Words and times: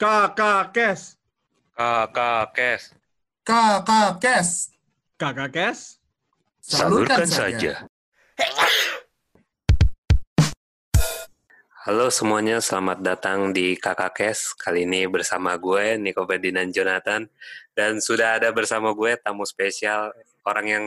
Kakak 0.00 0.72
Kes. 0.72 1.20
Kakak 1.76 2.56
Kes. 2.56 2.96
Kakak 3.44 4.16
Kes. 4.16 4.72
Kakak 5.20 5.52
Kes. 5.52 6.00
Salurkan 6.64 7.28
saja. 7.28 7.84
Halo 11.84 12.08
semuanya, 12.08 12.64
selamat 12.64 13.04
datang 13.04 13.52
di 13.52 13.76
Kakak 13.76 14.16
Kes. 14.16 14.56
Kali 14.56 14.88
ini 14.88 15.04
bersama 15.04 15.60
gue, 15.60 16.00
Niko 16.00 16.24
Ferdinand 16.24 16.72
Jonathan. 16.72 17.28
Dan 17.76 18.00
sudah 18.00 18.40
ada 18.40 18.48
bersama 18.56 18.96
gue 18.96 19.20
tamu 19.20 19.44
spesial, 19.44 20.16
orang 20.48 20.64
yang 20.64 20.84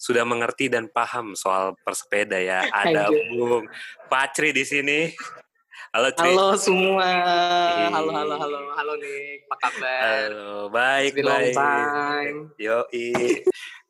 sudah 0.00 0.24
mengerti 0.24 0.72
dan 0.72 0.88
paham 0.88 1.36
soal 1.36 1.76
persepeda 1.84 2.40
ya. 2.40 2.64
Ada 2.72 3.12
Bung 3.12 3.68
Pacri 4.08 4.56
di 4.56 4.64
sini. 4.64 5.12
Halo 5.94 6.10
Tri. 6.10 6.26
Halo 6.26 6.58
semua. 6.58 7.06
Halo, 7.86 8.10
halo, 8.10 8.34
halo. 8.34 8.58
Halo 8.74 8.92
nih, 8.98 9.46
apa 9.46 9.56
kabar? 9.62 10.00
Halo, 10.02 10.66
baik, 10.66 11.22
It's 11.22 11.54
baik. 11.54 12.34
Yoi. 12.58 13.06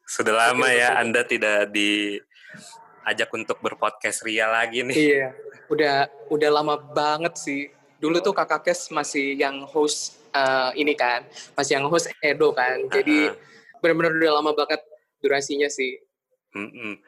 Sudah 0.04 0.36
lama 0.36 0.68
ya 0.68 0.92
Anda 1.00 1.24
tidak 1.24 1.72
diajak 1.72 3.32
untuk 3.32 3.56
berpodcast 3.64 4.20
Ria 4.20 4.52
lagi 4.52 4.84
nih. 4.84 4.92
Iya, 4.92 5.26
udah 5.72 6.28
udah 6.28 6.50
lama 6.52 6.76
banget 6.76 7.40
sih. 7.40 7.72
Dulu 7.96 8.20
tuh 8.20 8.36
Kakak 8.36 8.68
Kes 8.68 8.92
masih 8.92 9.40
yang 9.40 9.64
host 9.64 10.20
eh, 10.36 10.76
ini 10.76 10.92
kan, 10.92 11.24
masih 11.56 11.80
yang 11.80 11.88
host 11.88 12.12
Edo 12.20 12.52
kan. 12.52 12.84
Jadi 12.92 13.32
Ah, 13.32 13.80
benar-benar 13.80 14.12
udah 14.12 14.44
lama 14.44 14.52
banget 14.52 14.84
durasinya 15.24 15.72
sih. 15.72 16.04
mm-mm. 16.52 17.00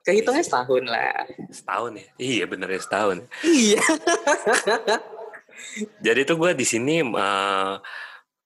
Kehitungnya 0.00 0.44
setahun 0.44 0.84
lah. 0.88 1.28
Setahun 1.52 1.92
ya? 2.00 2.06
Iya 2.16 2.44
bener 2.48 2.68
ya 2.72 2.80
setahun. 2.80 3.18
Iya. 3.44 3.82
Jadi 6.06 6.20
tuh 6.24 6.36
gue 6.40 6.52
di 6.56 6.64
sini 6.64 7.04
eh, 7.04 7.74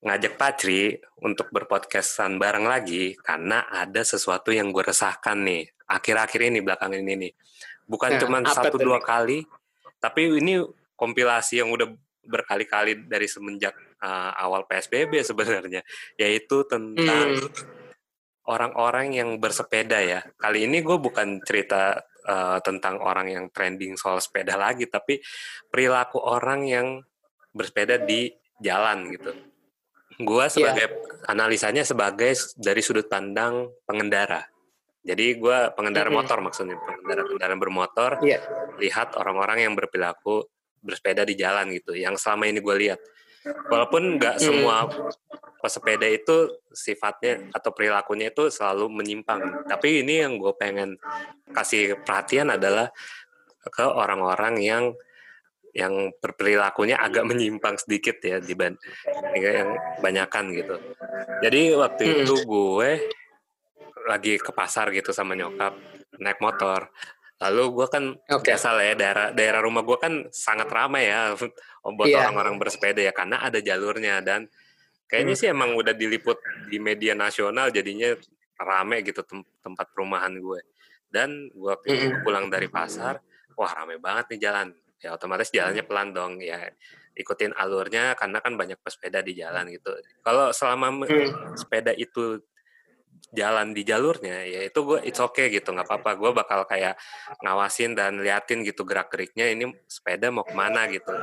ngajak 0.05 0.34
Patri 0.36 0.98
untuk 1.22 1.48
berpodcastan 1.55 2.36
bareng 2.36 2.66
lagi 2.66 3.14
karena 3.16 3.64
ada 3.70 4.02
sesuatu 4.02 4.50
yang 4.52 4.74
gue 4.74 4.84
resahkan 4.84 5.41
nih 5.41 5.64
akhir-akhir 5.88 6.41
ini 6.50 6.58
belakangan 6.61 6.98
ini 7.00 7.14
nih. 7.28 7.33
Bukan 7.84 8.16
Nah, 8.16 8.20
cuma 8.20 8.39
satu 8.48 8.80
dua 8.80 8.98
kali, 9.00 9.44
tapi 10.00 10.41
ini 10.41 10.61
kompilasi 10.96 11.61
yang 11.61 11.68
udah 11.70 11.92
berkali-kali 12.24 13.05
dari 13.05 13.28
semenjak 13.28 13.77
eh, 14.05 14.33
awal 14.41 14.68
PSBB 14.68 15.20
sebenarnya, 15.24 15.80
yaitu 16.20 16.64
tentang 16.68 17.41
Hmm. 17.41 17.48
Orang-orang 18.48 19.17
yang 19.17 19.41
bersepeda 19.41 19.98
ya. 20.05 20.20
Kali 20.37 20.69
ini 20.69 20.84
gue 20.84 20.97
bukan 21.00 21.41
cerita 21.45 21.97
eh, 22.25 22.59
tentang 22.61 23.01
orang 23.01 23.33
yang 23.33 23.45
trending 23.48 23.97
soal 23.97 24.20
sepeda 24.20 24.56
lagi, 24.56 24.89
tapi 24.89 25.20
perilaku 25.69 26.20
orang 26.20 26.61
yang 26.69 26.86
bersepeda 27.55 28.03
di 28.03 28.28
jalan 28.61 29.12
gitu. 29.14 29.33
Gue 30.23 30.47
sebagai 30.47 31.03
analisanya 31.27 31.83
sebagai 31.83 32.39
dari 32.55 32.83
sudut 32.84 33.11
pandang 33.11 33.67
pengendara. 33.83 34.47
Jadi 35.05 35.36
gue 35.36 35.58
pengendara 35.77 36.08
Mm-mm. 36.08 36.25
motor 36.25 36.39
maksudnya, 36.41 36.81
pengendara 36.81 37.29
kendaraan 37.29 37.61
bermotor, 37.61 38.12
Iya. 38.25 38.41
lihat 38.81 39.19
orang-orang 39.20 39.69
yang 39.69 39.77
berperilaku 39.77 40.48
bersepeda 40.81 41.29
di 41.29 41.36
jalan 41.36 41.69
gitu. 41.77 41.92
Yang 41.92 42.25
selama 42.25 42.48
ini 42.48 42.61
gue 42.64 42.77
lihat, 42.77 43.01
walaupun 43.69 44.17
nggak 44.17 44.41
Hmm. 44.41 44.45
semua 44.45 44.77
pesepeda 45.61 46.05
itu 46.05 46.61
sifatnya 46.73 47.48
atau 47.56 47.73
perilakunya 47.73 48.28
itu 48.28 48.53
selalu 48.53 48.92
menyimpang. 49.01 49.64
Tapi 49.64 50.05
ini 50.05 50.20
yang 50.20 50.36
gue 50.36 50.53
pengen 50.61 51.01
kasih 51.56 51.97
perhatian 52.05 52.53
adalah 52.53 52.92
ke 53.64 53.84
orang-orang 53.84 54.61
yang 54.61 54.84
yang 55.75 56.14
berperilakunya 56.23 56.95
agak 56.95 57.27
menyimpang 57.27 57.75
sedikit 57.81 58.20
ya 58.23 58.39
dibanding 58.39 58.78
yang 59.34 59.75
banyakan 59.98 60.55
gitu. 60.55 60.77
Jadi 61.42 61.75
waktu 61.75 62.03
Hmm. 62.05 62.17
itu 62.23 62.34
gue 62.47 62.91
lagi 64.05 64.36
ke 64.36 64.52
pasar 64.52 64.92
gitu 64.92 65.11
sama 65.11 65.35
nyokap 65.35 65.74
naik 66.20 66.39
motor. 66.39 66.92
Lalu 67.34 67.62
gue 67.72 67.86
kan 67.89 68.05
Oke. 68.30 68.46
biasa 68.46 68.68
lah 68.72 68.84
ya 68.84 68.95
daerah 68.95 69.27
daerah 69.30 69.61
rumah 69.61 69.83
gue 69.83 69.98
kan 69.98 70.12
sangat 70.30 70.70
ramai 70.70 71.11
ya 71.11 71.34
buat 71.96 72.06
Iya. 72.06 72.24
orang-orang 72.24 72.56
bersepeda 72.56 73.00
ya 73.00 73.11
karena 73.11 73.42
ada 73.42 73.58
jalurnya 73.58 74.20
dan 74.20 74.46
kayaknya 75.05 75.34
Hmm. 75.34 75.40
sih 75.42 75.48
emang 75.50 75.70
udah 75.74 75.92
diliput 75.92 76.39
di 76.67 76.78
media 76.78 77.12
nasional 77.12 77.68
jadinya 77.68 78.14
rame 78.56 79.02
gitu 79.02 79.20
tem- 79.23 79.44
tempat 79.61 79.90
perumahan 79.90 80.33
gue 80.33 80.61
dan 81.11 81.50
gue 81.50 81.74
Mm-mm. 81.84 82.23
pulang 82.23 82.46
dari 82.48 82.67
pasar 82.67 83.18
wah 83.52 83.70
rame 83.73 83.98
banget 83.98 84.34
nih 84.34 84.40
jalan 84.40 84.68
ya 84.98 85.12
otomatis 85.12 85.50
jalannya 85.50 85.84
pelan 85.84 86.11
dong 86.11 86.39
ya 86.39 86.70
ikutin 87.14 87.52
alurnya 87.52 88.14
karena 88.14 88.39
kan 88.39 88.55
banyak 88.55 88.78
pesepeda 88.80 89.20
di 89.20 89.34
jalan 89.34 89.68
gitu 89.68 89.90
kalau 90.20 90.50
selama 90.50 91.05
Hmm. 91.05 91.55
sepeda 91.55 91.92
itu 91.92 92.40
jalan 93.33 93.73
di 93.73 93.83
jalurnya 93.83 94.45
ya 94.45 94.61
itu 94.68 94.79
gue 94.85 94.98
it's 95.07 95.18
okay 95.18 95.48
gitu 95.48 95.73
nggak 95.73 95.89
apa-apa 95.89 96.11
gue 96.18 96.30
bakal 96.36 96.61
kayak 96.68 96.98
ngawasin 97.40 97.96
dan 97.96 98.20
liatin 98.20 98.61
gitu 98.62 98.85
gerak 98.85 99.08
geriknya 99.08 99.48
ini 99.51 99.73
sepeda 99.89 100.29
mau 100.29 100.45
ke 100.45 100.52
mana 100.52 100.85
gitu 100.92 101.14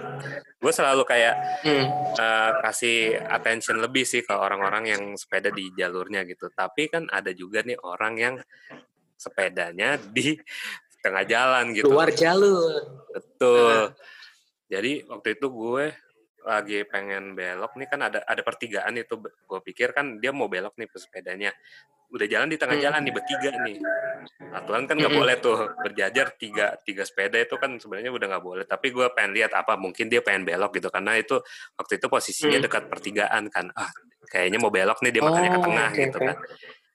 gue 0.58 0.72
selalu 0.74 1.04
kayak 1.06 1.36
Hmm. 1.62 1.86
eh, 2.18 2.52
kasih 2.64 2.98
attention 3.30 3.78
lebih 3.78 4.02
sih 4.08 4.26
ke 4.26 4.34
orang-orang 4.34 4.90
yang 4.90 5.04
sepeda 5.14 5.54
di 5.54 5.70
jalurnya 5.78 6.26
gitu 6.26 6.50
tapi 6.50 6.90
kan 6.90 7.06
ada 7.12 7.30
juga 7.36 7.62
nih 7.62 7.78
orang 7.82 8.14
yang 8.18 8.36
sepedanya 9.16 10.02
di 10.02 10.34
tengah 11.02 11.26
jalan 11.26 11.74
gitu 11.74 11.90
Luar 11.90 12.10
jalur. 12.14 13.06
Betul. 13.14 13.94
Jadi 14.70 15.04
waktu 15.10 15.28
itu 15.36 15.48
gue 15.50 15.86
lagi 16.44 16.84
pengen 16.86 17.34
belok 17.34 17.78
nih 17.78 17.88
kan 17.88 18.00
ada 18.02 18.20
ada 18.26 18.42
pertigaan 18.42 18.98
itu. 18.98 19.18
Gue 19.20 19.60
pikir 19.62 19.94
kan 19.94 20.18
dia 20.18 20.34
mau 20.34 20.50
belok 20.50 20.76
nih 20.78 20.90
pesepedanya 20.90 21.52
udah 22.12 22.28
jalan 22.28 22.52
di 22.52 22.60
tengah 22.60 22.76
Hmm. 22.76 22.84
jalan 22.84 23.02
nih 23.08 23.14
bertiga 23.16 23.50
nih. 23.64 23.78
Aturan 24.52 24.84
kan 24.84 25.00
nggak 25.00 25.16
boleh 25.16 25.36
tuh 25.40 25.58
berjajar 25.80 26.36
tiga 26.36 26.76
tiga 26.84 27.08
sepeda 27.08 27.40
itu 27.40 27.56
kan 27.56 27.80
sebenarnya 27.80 28.12
udah 28.12 28.28
nggak 28.36 28.44
boleh. 28.44 28.66
Tapi 28.68 28.92
gue 28.92 29.08
pengen 29.16 29.32
lihat 29.32 29.56
apa 29.56 29.80
mungkin 29.80 30.12
dia 30.12 30.20
pengen 30.20 30.44
belok 30.44 30.76
gitu. 30.76 30.92
Karena 30.92 31.16
itu 31.16 31.40
waktu 31.80 31.94
itu 31.96 32.08
posisinya 32.12 32.60
Hmm. 32.60 32.66
dekat 32.68 32.84
pertigaan 32.92 33.48
kan. 33.48 33.72
Ah 33.72 33.88
kayaknya 34.28 34.60
mau 34.60 34.68
belok 34.68 35.00
nih 35.04 35.12
dia 35.12 35.22
makanya 35.24 35.50
ke 35.50 35.60
Oh, 35.60 35.64
tengah 35.66 35.90
gitu 35.96 36.18
kan. 36.20 36.38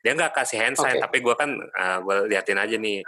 Dia 0.04 0.12
nggak 0.14 0.32
kasih 0.36 0.58
hand 0.62 0.76
sign 0.78 0.96
Oke. 0.96 1.02
tapi 1.02 1.16
gue 1.24 1.34
kan 1.34 1.50
gue 2.04 2.14
liatin 2.28 2.60
aja 2.60 2.76
nih 2.76 3.00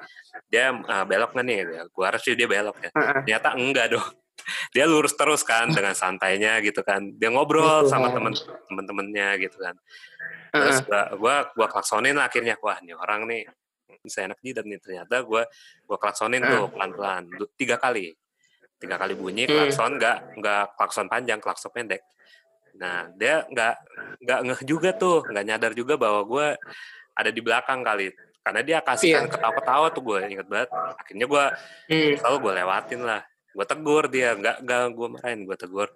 dia 0.49 0.73
uh, 0.73 1.05
belok 1.05 1.37
nggak 1.37 1.45
nih? 1.47 1.59
Gue 1.93 2.05
harus 2.09 2.25
dia 2.25 2.49
belok 2.49 2.77
ya. 2.83 2.91
Heeh. 2.97 3.15
ternyata 3.29 3.49
enggak 3.53 3.87
dong 3.93 4.09
dia 4.73 4.85
lurus 4.89 5.15
terus 5.15 5.45
kan 5.45 5.69
dengan 5.69 5.93
santainya 5.93 6.59
gitu 6.61 6.81
kan. 6.83 7.05
Dia 7.17 7.29
ngobrol 7.31 7.87
sama 7.87 8.09
kan. 8.09 8.21
temen 8.21 8.33
temen-temennya 8.69 9.29
gitu 9.41 9.57
kan. 9.61 9.75
Terus 10.53 10.81
Heeh. 10.81 10.89
gua 10.89 11.03
gua 11.17 11.37
gua 11.55 11.67
klaksonin 11.69 12.17
lah 12.17 12.27
akhirnya. 12.29 12.57
Wah 12.61 12.81
nih 12.81 12.97
orang 12.97 13.29
nih 13.29 13.45
bisa 14.01 14.25
enak 14.25 14.39
jidat 14.41 14.65
nih. 14.65 14.81
Ternyata 14.81 15.21
gua 15.23 15.45
gua 15.85 15.99
klaksonin 16.01 16.41
tuh 16.41 16.73
pelan-pelan. 16.73 17.29
Du- 17.37 17.51
tiga 17.55 17.77
kali. 17.77 18.17
Tiga 18.79 18.95
kali 18.95 19.13
bunyi 19.19 19.45
Hmm. 19.45 19.69
klakson 19.69 19.99
nggak 19.99 20.17
nggak 20.39 20.65
klakson 20.79 21.07
panjang 21.11 21.41
klakson 21.43 21.71
pendek. 21.75 22.01
Nah 22.79 23.11
dia 23.19 23.43
nggak 23.51 23.75
nggak 24.23 24.41
ngeh 24.47 24.61
juga 24.65 24.91
tuh. 24.95 25.27
Nggak 25.27 25.45
nyadar 25.45 25.73
juga 25.75 25.99
bahwa 25.99 26.23
gua 26.23 26.47
ada 27.13 27.31
di 27.35 27.43
belakang 27.43 27.83
kali. 27.83 28.15
Karena 28.39 28.63
dia 28.65 28.79
kasih 28.81 29.13
kan 29.13 29.25
Iya. 29.29 29.33
ketawa-ketawa 29.35 29.87
tuh 29.93 30.03
gue 30.09 30.19
inget 30.25 30.49
banget. 30.49 30.71
Akhirnya 30.73 31.27
gua 31.29 31.45
Hmm. 31.85 32.15
selalu 32.17 32.37
gue 32.41 32.53
lewatin 32.63 33.01
lah 33.05 33.21
gue 33.59 33.67
tegur 33.67 34.07
dia 34.07 34.39
nggak 34.39 34.63
nggak 34.63 34.83
gue 34.95 35.09
marahin 35.19 35.41
gue 35.43 35.57
tegur. 35.59 35.91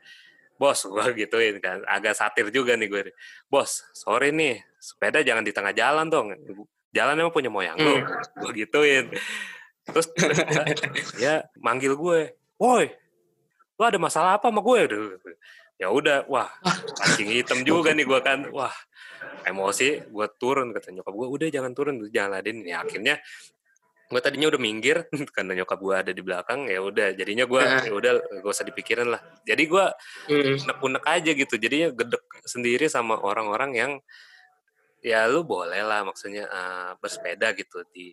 Bos 0.58 0.82
gue 0.90 1.04
gituin 1.14 1.62
kan 1.62 1.86
agak 1.86 2.18
satir 2.18 2.50
juga 2.50 2.74
nih 2.74 2.90
gue 2.90 3.02
bos 3.46 3.86
sorry 3.94 4.34
nih 4.34 4.58
sepeda 4.82 5.22
jangan 5.22 5.46
di 5.46 5.54
tengah 5.54 5.70
jalan 5.70 6.10
dong 6.10 6.34
jalan 6.90 7.14
emang 7.22 7.30
punya 7.30 7.50
moyang 7.54 7.78
lo 7.78 8.02
gue 8.42 8.50
gituin. 8.66 9.14
Terus 9.82 10.10
dia 11.18 11.46
manggil 11.62 11.94
gue 11.94 12.34
woi 12.58 12.90
lo 13.78 13.82
ada 13.87 13.98
masalah 13.98 14.38
apa 14.38 14.50
sama 14.50 14.58
gue? 14.62 14.78
Aduh. 14.90 15.06
ya 15.81 15.90
udah 15.90 16.31
wah 16.31 16.46
pancing 16.94 17.34
hitam 17.34 17.66
juga 17.66 17.94
nih 17.94 18.06
gue 18.06 18.20
kan. 18.22 18.46
Wah 18.50 18.75
emosi 19.46 20.10
gue 20.10 20.26
turun 20.38 20.70
kata 20.75 20.94
nyokap 20.94 21.14
gue 21.14 21.28
udah 21.31 21.48
jangan 21.50 21.72
turun 21.75 21.94
jangan 22.10 22.38
ladenin. 22.38 22.66
Ya 22.66 22.82
akhirnya 22.82 23.19
gue 24.12 24.20
tadinya 24.20 24.53
udah 24.53 24.61
minggir 24.61 25.09
karena 25.35 25.56
nyokap 25.56 25.81
gue 25.81 25.94
ada 25.97 26.12
di 26.12 26.20
belakang 26.20 26.69
ya 26.69 26.85
udah 26.85 27.17
jadinya 27.17 27.49
gue 27.49 27.61
ya 27.64 27.93
udah 27.97 28.12
gak 28.44 28.53
usah 28.53 28.69
dipikirin 28.69 29.09
lah 29.09 29.20
jadi 29.49 29.64
gue 29.64 29.85
Hmm. 30.29 30.55
unek-unek 30.61 31.05
aja 31.09 31.31
gitu 31.32 31.55
jadinya 31.56 31.88
gedek 31.97 32.23
sendiri 32.44 32.87
sama 32.93 33.17
orang-orang 33.19 33.70
yang 33.73 33.93
ya 35.03 35.26
lu 35.26 35.43
boleh 35.43 35.82
lah 35.82 36.05
maksudnya 36.05 36.44
eh, 36.47 36.91
bersepeda 37.00 37.56
gitu 37.56 37.82
di 37.91 38.12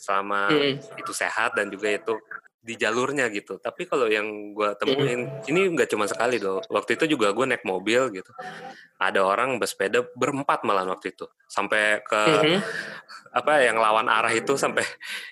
selama 0.00 0.48
Hmm. 0.48 0.80
itu 0.96 1.12
sehat 1.12 1.52
dan 1.52 1.68
juga 1.68 1.92
itu 1.92 2.16
di 2.60 2.76
jalurnya 2.76 3.28
gitu. 3.32 3.56
Tapi 3.56 3.88
kalau 3.88 4.04
yang 4.04 4.52
gue 4.52 4.68
temuin 4.76 5.28
ini 5.48 5.60
nggak 5.76 5.88
cuma 5.92 6.04
sekali 6.04 6.36
loh. 6.36 6.60
Waktu 6.68 6.96
itu 6.96 7.16
juga 7.16 7.32
gue 7.32 7.44
naik 7.48 7.64
mobil 7.64 8.12
gitu. 8.12 8.32
Ada 9.00 9.24
orang 9.24 9.56
bersepeda 9.56 10.04
berempat 10.12 10.64
malah 10.64 10.84
waktu 10.84 11.16
itu. 11.16 11.24
Sampai 11.48 12.04
ke 12.04 12.20
Mhm. 12.20 12.60
apa 13.32 13.64
yang 13.64 13.80
lawan 13.80 14.08
arah 14.12 14.32
itu 14.32 14.60
sampai 14.60 14.84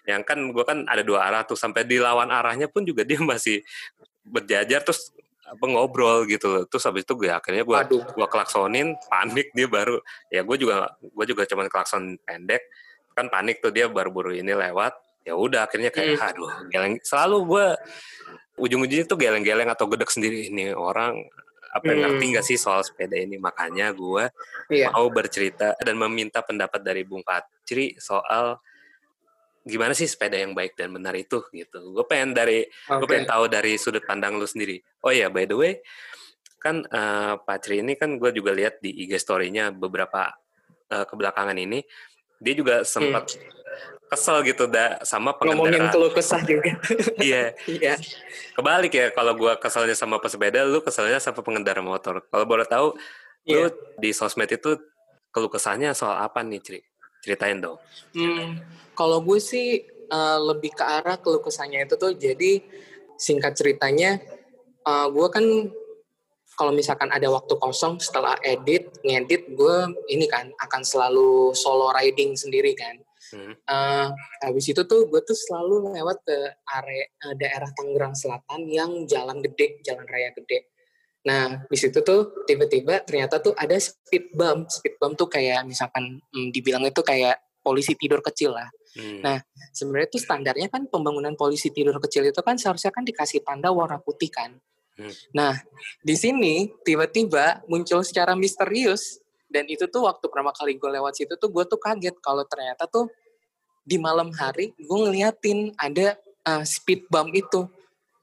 yang 0.08 0.24
kan 0.24 0.40
gue 0.40 0.64
kan 0.64 0.88
ada 0.88 1.04
dua 1.04 1.28
arah 1.28 1.44
tuh. 1.44 1.56
Sampai 1.56 1.84
di 1.84 2.00
lawan 2.00 2.32
arahnya 2.32 2.68
pun 2.68 2.84
juga 2.84 3.04
dia 3.04 3.20
masih 3.20 3.60
berjajar 4.24 4.84
terus 4.84 5.12
apa 5.44 5.64
ngobrol 5.64 6.24
gitu 6.28 6.48
loh. 6.48 6.64
Terus 6.64 6.84
habis 6.88 7.04
itu 7.04 7.12
gue 7.12 7.28
akhirnya 7.28 7.64
gue 7.64 7.76
gue 7.92 8.28
klaksonin, 8.28 8.96
panik 9.08 9.52
dia 9.52 9.68
baru. 9.68 10.00
Ya 10.32 10.40
gue 10.44 10.56
juga 10.56 10.96
gue 11.00 11.24
juga 11.28 11.44
cuman 11.44 11.68
klakson 11.68 12.16
pendek 12.24 12.64
kan 13.18 13.26
panik 13.26 13.58
tuh 13.58 13.74
dia 13.74 13.90
baru-baru 13.90 14.38
ini 14.38 14.54
lewat 14.54 14.94
ya 15.26 15.34
udah 15.34 15.66
akhirnya 15.66 15.90
kayak 15.90 16.14
Hmm. 16.14 16.28
aduh 16.30 16.52
geleng 16.70 16.94
selalu 17.02 17.36
gue 17.50 17.66
ujung-ujungnya 18.58 19.06
tuh 19.06 19.18
geleng-geleng 19.18 19.66
atau 19.66 19.90
gedek 19.90 20.10
sendiri 20.10 20.46
ini 20.50 20.70
orang 20.70 21.26
apa 21.68 21.84
yang 21.84 21.98
Hmm. 22.00 22.04
ngerti 22.16 22.24
nggak 22.32 22.46
sih 22.46 22.56
soal 22.56 22.80
sepeda 22.80 23.18
ini 23.18 23.36
makanya 23.36 23.92
gue 23.92 24.30
Iya. 24.72 24.94
mau 24.94 25.10
bercerita 25.12 25.74
dan 25.82 25.94
meminta 25.98 26.40
pendapat 26.40 26.80
dari 26.80 27.02
Bung 27.04 27.20
Patri 27.20 27.98
soal 28.00 28.56
gimana 29.68 29.92
sih 29.92 30.08
sepeda 30.08 30.40
yang 30.40 30.56
baik 30.56 30.80
dan 30.80 30.96
benar 30.96 31.12
itu 31.12 31.44
gitu. 31.52 31.92
Gue 31.92 32.04
pengen 32.08 32.32
dari 32.32 32.64
gue 32.64 33.04
Oke. 33.04 33.04
pengen 33.04 33.28
tahu 33.28 33.52
dari 33.52 33.76
sudut 33.76 34.00
pandang 34.00 34.40
lu 34.40 34.48
sendiri. 34.48 34.80
Oh 35.04 35.12
ya, 35.12 35.28
by 35.28 35.44
the 35.44 35.52
way, 35.52 35.72
kan 36.56 36.88
eh, 36.88 37.34
Patri 37.44 37.84
ini 37.84 37.92
kan 37.92 38.16
gue 38.16 38.32
juga 38.32 38.56
lihat 38.56 38.80
di 38.80 39.04
IG 39.04 39.20
story-nya 39.20 39.68
beberapa 39.76 40.32
eh, 40.88 41.04
kebelakangan 41.04 41.52
ini, 41.60 41.84
dia 42.38 42.54
juga 42.54 42.82
sempat 42.82 43.34
kesel 44.08 44.40
gitu 44.42 44.64
da, 44.64 44.96
sama 45.04 45.36
Hmm. 45.36 45.52
Ngomongin 45.52 45.84
pengendara. 45.84 45.92
keluh 45.92 46.12
kesah 46.12 46.40
juga. 46.40 46.72
Iya, 47.20 47.52
Iya. 47.68 47.94
kebalik 48.54 48.90
ya 48.90 49.06
kalau 49.12 49.36
gue 49.36 49.52
keselnya 49.60 49.92
sama 49.92 50.16
pesepeda, 50.16 50.64
lu 50.64 50.80
keselnya 50.80 51.20
sama 51.20 51.44
pengendara 51.44 51.78
motor. 51.78 52.24
Kalau 52.24 52.44
boleh 52.44 52.64
tahu, 52.64 52.96
lu 53.44 53.68
Iya. 53.68 53.68
di 53.96 54.10
sosmed 54.10 54.48
itu 54.48 54.80
keluh 55.28 55.52
kesahnya 55.52 55.92
soal 55.92 56.16
apa 56.16 56.40
nih, 56.40 56.58
Cri? 56.58 56.80
Ceritain 57.20 57.60
dong. 57.60 57.76
Hmm, 58.14 58.62
kalau 58.94 59.20
gue 59.20 59.38
sih 59.38 59.84
eh, 60.08 60.38
lebih 60.40 60.72
ke 60.72 60.80
arah 60.80 61.20
keluh 61.20 61.44
kesahnya 61.44 61.84
itu 61.84 62.00
tuh 62.00 62.16
jadi 62.16 62.64
singkat 63.20 63.52
ceritanya 63.52 64.16
eh, 64.80 65.06
gue 65.06 65.26
kan 65.28 65.44
kalau 66.58 66.74
misalkan 66.74 67.06
ada 67.14 67.30
waktu 67.30 67.54
kosong 67.62 68.02
setelah 68.02 68.34
edit 68.42 68.90
ngedit 69.06 69.54
gue 69.54 69.76
ini 70.10 70.26
kan 70.26 70.50
akan 70.58 70.82
selalu 70.82 71.54
solo 71.54 71.94
riding 71.94 72.34
sendiri 72.34 72.74
kan. 72.74 72.98
Hmm. 73.28 73.54
Eh, 73.54 74.06
habis 74.42 74.66
itu 74.66 74.82
tuh 74.82 75.06
gue 75.06 75.20
tuh 75.22 75.38
selalu 75.38 75.94
lewat 75.94 76.18
ke 76.26 76.38
area 76.74 77.04
eh, 77.06 77.34
daerah 77.38 77.70
Tangerang 77.70 78.18
Selatan 78.18 78.66
yang 78.66 78.90
jalan 79.06 79.38
gede, 79.38 79.78
jalan 79.86 80.02
raya 80.10 80.34
gede. 80.34 80.74
Nah, 81.28 81.62
di 81.68 81.78
situ 81.78 82.02
tuh 82.02 82.42
tiba-tiba 82.48 83.04
ternyata 83.06 83.38
tuh 83.38 83.54
ada 83.54 83.78
speed 83.78 84.34
bump. 84.34 84.66
Speed 84.72 84.98
bump 84.98 85.14
tuh 85.14 85.30
kayak 85.30 85.62
misalkan 85.62 86.18
hmm, 86.34 86.50
dibilang 86.50 86.82
itu 86.88 87.04
kayak 87.06 87.38
polisi 87.62 87.94
tidur 87.94 88.18
kecil 88.24 88.56
lah. 88.56 88.66
Hmm. 88.96 89.20
Nah, 89.22 89.38
Sebenarnya 89.78 90.08
tuh 90.10 90.18
standarnya 90.18 90.66
kan 90.74 90.90
pembangunan 90.90 91.38
polisi 91.38 91.70
tidur 91.70 91.94
kecil 92.02 92.26
itu 92.26 92.40
kan 92.42 92.58
seharusnya 92.58 92.90
kan 92.90 93.06
dikasih 93.06 93.46
tanda 93.46 93.70
warna 93.70 94.02
putih 94.02 94.26
kan. 94.26 94.58
Hmm. 94.98 95.14
Nah, 95.30 95.54
di 96.02 96.14
sini 96.18 96.66
tiba-tiba 96.82 97.62
muncul 97.70 98.02
secara 98.02 98.34
misterius 98.34 99.22
dan 99.46 99.64
itu 99.70 99.86
tuh 99.86 100.10
waktu 100.10 100.26
pertama 100.26 100.50
kali 100.50 100.74
gue 100.74 100.90
lewat 100.90 101.14
situ 101.16 101.38
tuh 101.38 101.48
gue 101.48 101.64
tuh 101.70 101.78
kaget 101.78 102.18
kalau 102.18 102.42
ternyata 102.44 102.84
tuh 102.90 103.06
di 103.86 103.96
malam 103.96 104.34
hari 104.34 104.74
gue 104.76 104.98
ngeliatin 105.06 105.72
ada 105.78 106.18
uh, 106.44 106.66
speed 106.66 107.06
bump 107.08 107.30
itu 107.32 107.70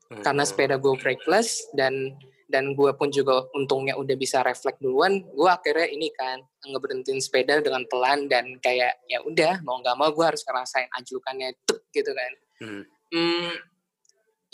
Hmm. 0.06 0.22
karena 0.22 0.45
sepeda 0.45 0.77
gue 0.77 0.94
brakeless 1.01 1.66
dan 1.74 2.13
dan 2.45 2.77
gue 2.77 2.94
pun 2.94 3.10
juga 3.10 3.42
untungnya 3.57 3.98
udah 3.98 4.13
bisa 4.13 4.45
refleks 4.45 4.77
duluan 4.77 5.25
gue 5.25 5.50
akhirnya 5.50 5.89
ini 5.89 6.13
kan 6.13 6.45
ngeberhentiin 6.62 7.18
sepeda 7.18 7.57
dengan 7.57 7.89
pelan 7.89 8.30
dan 8.30 8.62
kayak 8.62 9.01
ya 9.10 9.18
udah 9.25 9.66
mau 9.66 9.81
nggak 9.81 9.98
mau 9.98 10.13
gue 10.13 10.22
harus 10.22 10.45
ngerasain 10.45 10.86
ajukannya 11.01 11.57
tuk 11.66 11.81
gitu 11.89 12.13
kan 12.13 12.31
Hmm. 12.56 12.88
Hmm, 13.12 13.51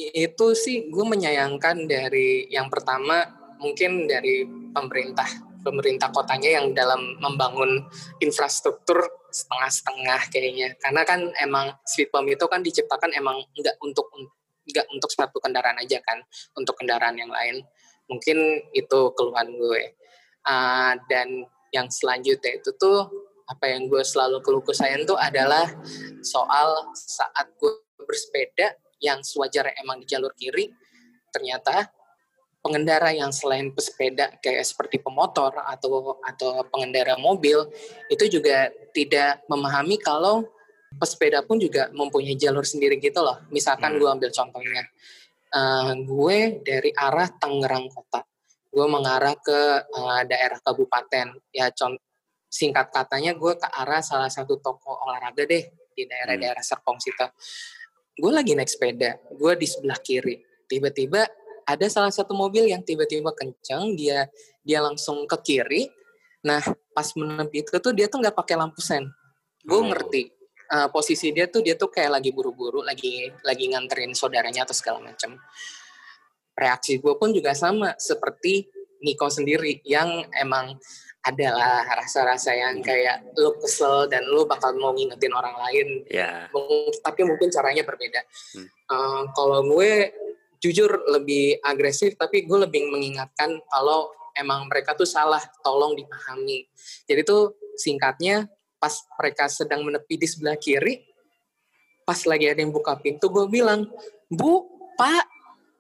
itu 0.10 0.58
sih 0.58 0.90
gue 0.90 1.06
menyayangkan 1.06 1.86
dari 1.86 2.50
yang 2.50 2.72
pertama 2.72 3.22
mungkin 3.62 4.10
dari 4.10 4.48
pemerintah 4.74 5.28
pemerintah 5.62 6.10
kotanya 6.10 6.58
yang 6.62 6.74
dalam 6.74 7.22
membangun 7.22 7.86
infrastruktur 8.18 8.98
setengah-setengah 9.30 10.22
kayaknya. 10.34 10.74
Karena 10.82 11.02
kan 11.06 11.30
emang 11.38 11.78
speed 11.86 12.10
bump 12.10 12.28
itu 12.28 12.46
kan 12.50 12.66
diciptakan 12.66 13.14
emang 13.14 13.46
nggak 13.54 13.78
untuk 13.86 14.10
nggak 14.66 14.86
untuk 14.94 15.10
satu 15.14 15.38
kendaraan 15.42 15.78
aja 15.82 16.02
kan 16.02 16.22
untuk 16.58 16.76
kendaraan 16.82 17.16
yang 17.16 17.30
lain. 17.30 17.62
Mungkin 18.10 18.38
itu 18.74 19.00
keluhan 19.16 19.54
gue. 19.56 19.96
Ah, 20.42 20.98
dan 21.08 21.46
yang 21.72 21.88
selanjutnya 21.88 22.60
itu 22.60 22.74
tuh 22.76 23.08
apa 23.48 23.70
yang 23.70 23.88
gue 23.88 24.02
selalu 24.02 24.42
keluh 24.42 24.64
kesayan 24.66 25.06
tuh 25.06 25.16
adalah 25.20 25.70
soal 26.26 26.92
saat 26.96 27.52
gue 27.60 27.72
bersepeda 28.02 28.74
yang 29.02 29.20
sewajarnya 29.26 29.82
emang 29.82 30.00
di 30.00 30.08
jalur 30.08 30.32
kiri 30.38 30.70
ternyata 31.34 31.90
pengendara 32.62 33.10
yang 33.10 33.34
selain 33.34 33.74
pesepeda 33.74 34.38
kayak 34.38 34.62
seperti 34.62 35.02
pemotor 35.02 35.50
atau 35.66 36.22
atau 36.22 36.62
pengendara 36.70 37.18
mobil 37.18 37.66
itu 38.08 38.38
juga 38.38 38.70
tidak 38.94 39.42
memahami 39.50 39.98
kalau 39.98 40.46
pesepeda 40.96 41.42
pun 41.42 41.58
juga 41.58 41.90
mempunyai 41.96 42.36
jalur 42.36 42.68
sendiri 42.68 43.00
gitu 43.00 43.24
loh. 43.24 43.40
Misalkan 43.50 43.96
Hmm. 43.96 44.00
gue 44.00 44.10
ambil 44.12 44.30
contohnya, 44.30 44.84
eh, 45.52 45.92
gue 46.04 46.38
dari 46.62 46.92
arah 46.94 47.30
Tangerang 47.32 47.88
Kota, 47.90 48.22
gue 48.70 48.86
mengarah 48.88 49.36
ke 49.40 49.60
eh, 49.88 50.22
daerah 50.28 50.60
kabupaten. 50.60 51.28
Ya 51.56 51.72
con 51.74 51.96
singkat 52.52 52.92
katanya 52.92 53.32
gue 53.34 53.56
ke 53.56 53.68
arah 53.72 54.04
salah 54.04 54.28
satu 54.28 54.60
toko 54.60 54.92
olahraga 55.08 55.48
deh 55.48 55.64
di 55.96 56.04
daerah-daerah 56.04 56.60
Serpong 56.60 57.00
situ. 57.00 57.28
Gue 58.20 58.32
lagi 58.32 58.52
naik 58.54 58.68
sepeda, 58.68 59.18
gue 59.32 59.54
di 59.56 59.68
sebelah 59.68 60.00
kiri. 60.00 60.44
Tiba-tiba 60.68 61.24
ada 61.64 61.88
salah 61.88 62.12
satu 62.12 62.36
mobil 62.36 62.68
yang 62.68 62.84
tiba-tiba 62.84 63.32
kenceng, 63.32 63.96
dia 63.96 64.28
dia 64.62 64.80
langsung 64.84 65.24
ke 65.26 65.38
kiri. 65.42 65.88
Nah, 66.44 66.62
pas 66.92 67.08
menepi 67.16 67.64
itu 67.64 67.78
tuh 67.78 67.94
dia 67.94 68.10
tuh 68.12 68.20
nggak 68.20 68.36
pakai 68.36 68.56
lampu 68.58 68.82
sen. 68.82 69.08
Gue 69.62 69.78
Oh. 69.78 69.86
ngerti 69.88 70.34
uh, 70.74 70.90
posisi 70.90 71.30
dia 71.32 71.48
tuh 71.48 71.62
dia 71.62 71.78
tuh 71.78 71.88
kayak 71.88 72.20
lagi 72.20 72.34
buru-buru, 72.34 72.82
lagi 72.82 73.30
lagi 73.46 73.70
nganterin 73.72 74.12
saudaranya 74.18 74.66
atau 74.66 74.76
segala 74.76 75.00
macam. 75.00 75.38
Reaksi 76.58 77.00
gue 77.00 77.14
pun 77.16 77.32
juga 77.32 77.56
sama 77.56 77.96
seperti 77.96 78.68
Niko 79.02 79.32
sendiri 79.34 79.82
yang 79.82 80.30
emang 80.38 80.78
adalah 81.22 81.86
rasa-rasa 81.86 82.50
yang 82.50 82.82
kayak 82.82 83.22
lu 83.38 83.54
kesel 83.62 84.10
dan 84.10 84.26
lu 84.26 84.50
bakal 84.50 84.74
mau 84.82 84.90
ngingetin 84.90 85.30
orang 85.34 85.54
lain. 85.70 85.88
Mung- 86.50 86.98
tapi 87.06 87.22
mungkin 87.22 87.54
caranya 87.54 87.86
berbeda. 87.86 88.22
Hmm. 88.58 88.68
Eh, 88.68 89.24
kalau 89.38 89.62
gue 89.70 90.10
jujur 90.62 90.90
lebih 91.10 91.62
agresif, 91.62 92.18
tapi 92.18 92.46
gue 92.46 92.58
lebih 92.66 92.90
mengingatkan 92.90 93.62
kalau 93.70 94.10
emang 94.38 94.66
mereka 94.66 94.98
tuh 94.98 95.06
salah, 95.06 95.42
tolong 95.62 95.94
dipahami. 95.94 96.66
Jadi 97.06 97.22
tuh 97.22 97.54
singkatnya 97.78 98.50
pas 98.82 98.94
mereka 99.22 99.46
sedang 99.46 99.86
menepi 99.86 100.18
di 100.18 100.26
sebelah 100.26 100.58
kiri, 100.58 101.06
pas 102.02 102.18
lagi 102.26 102.50
ada 102.50 102.62
yang 102.66 102.74
buka 102.74 102.98
pintu, 102.98 103.30
gue 103.30 103.46
bilang, 103.46 103.86
Bu, 104.26 104.66
Pak, 104.98 105.26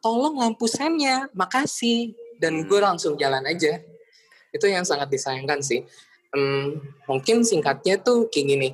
tolong 0.05 0.37
lampu 0.37 0.69
sennya, 0.69 1.25
makasih. 1.33 2.13
Dan 2.37 2.65
gue 2.65 2.77
langsung 2.81 3.17
jalan 3.17 3.45
aja. 3.45 3.81
Itu 4.51 4.67
yang 4.67 4.83
sangat 4.83 5.07
disayangkan 5.07 5.63
sih. 5.63 5.83
Hmm, 6.31 6.79
mungkin 7.07 7.43
singkatnya 7.43 7.99
tuh 7.99 8.31
kayak 8.31 8.45
gini, 8.47 8.69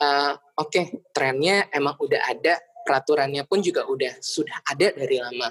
eh, 0.00 0.32
oke 0.58 1.10
trennya 1.14 1.68
emang 1.72 1.96
udah 1.98 2.20
ada 2.28 2.60
peraturannya 2.84 3.48
pun 3.48 3.64
juga 3.64 3.88
udah 3.88 4.20
sudah 4.20 4.60
ada 4.68 4.92
dari 4.92 5.18
lama 5.18 5.50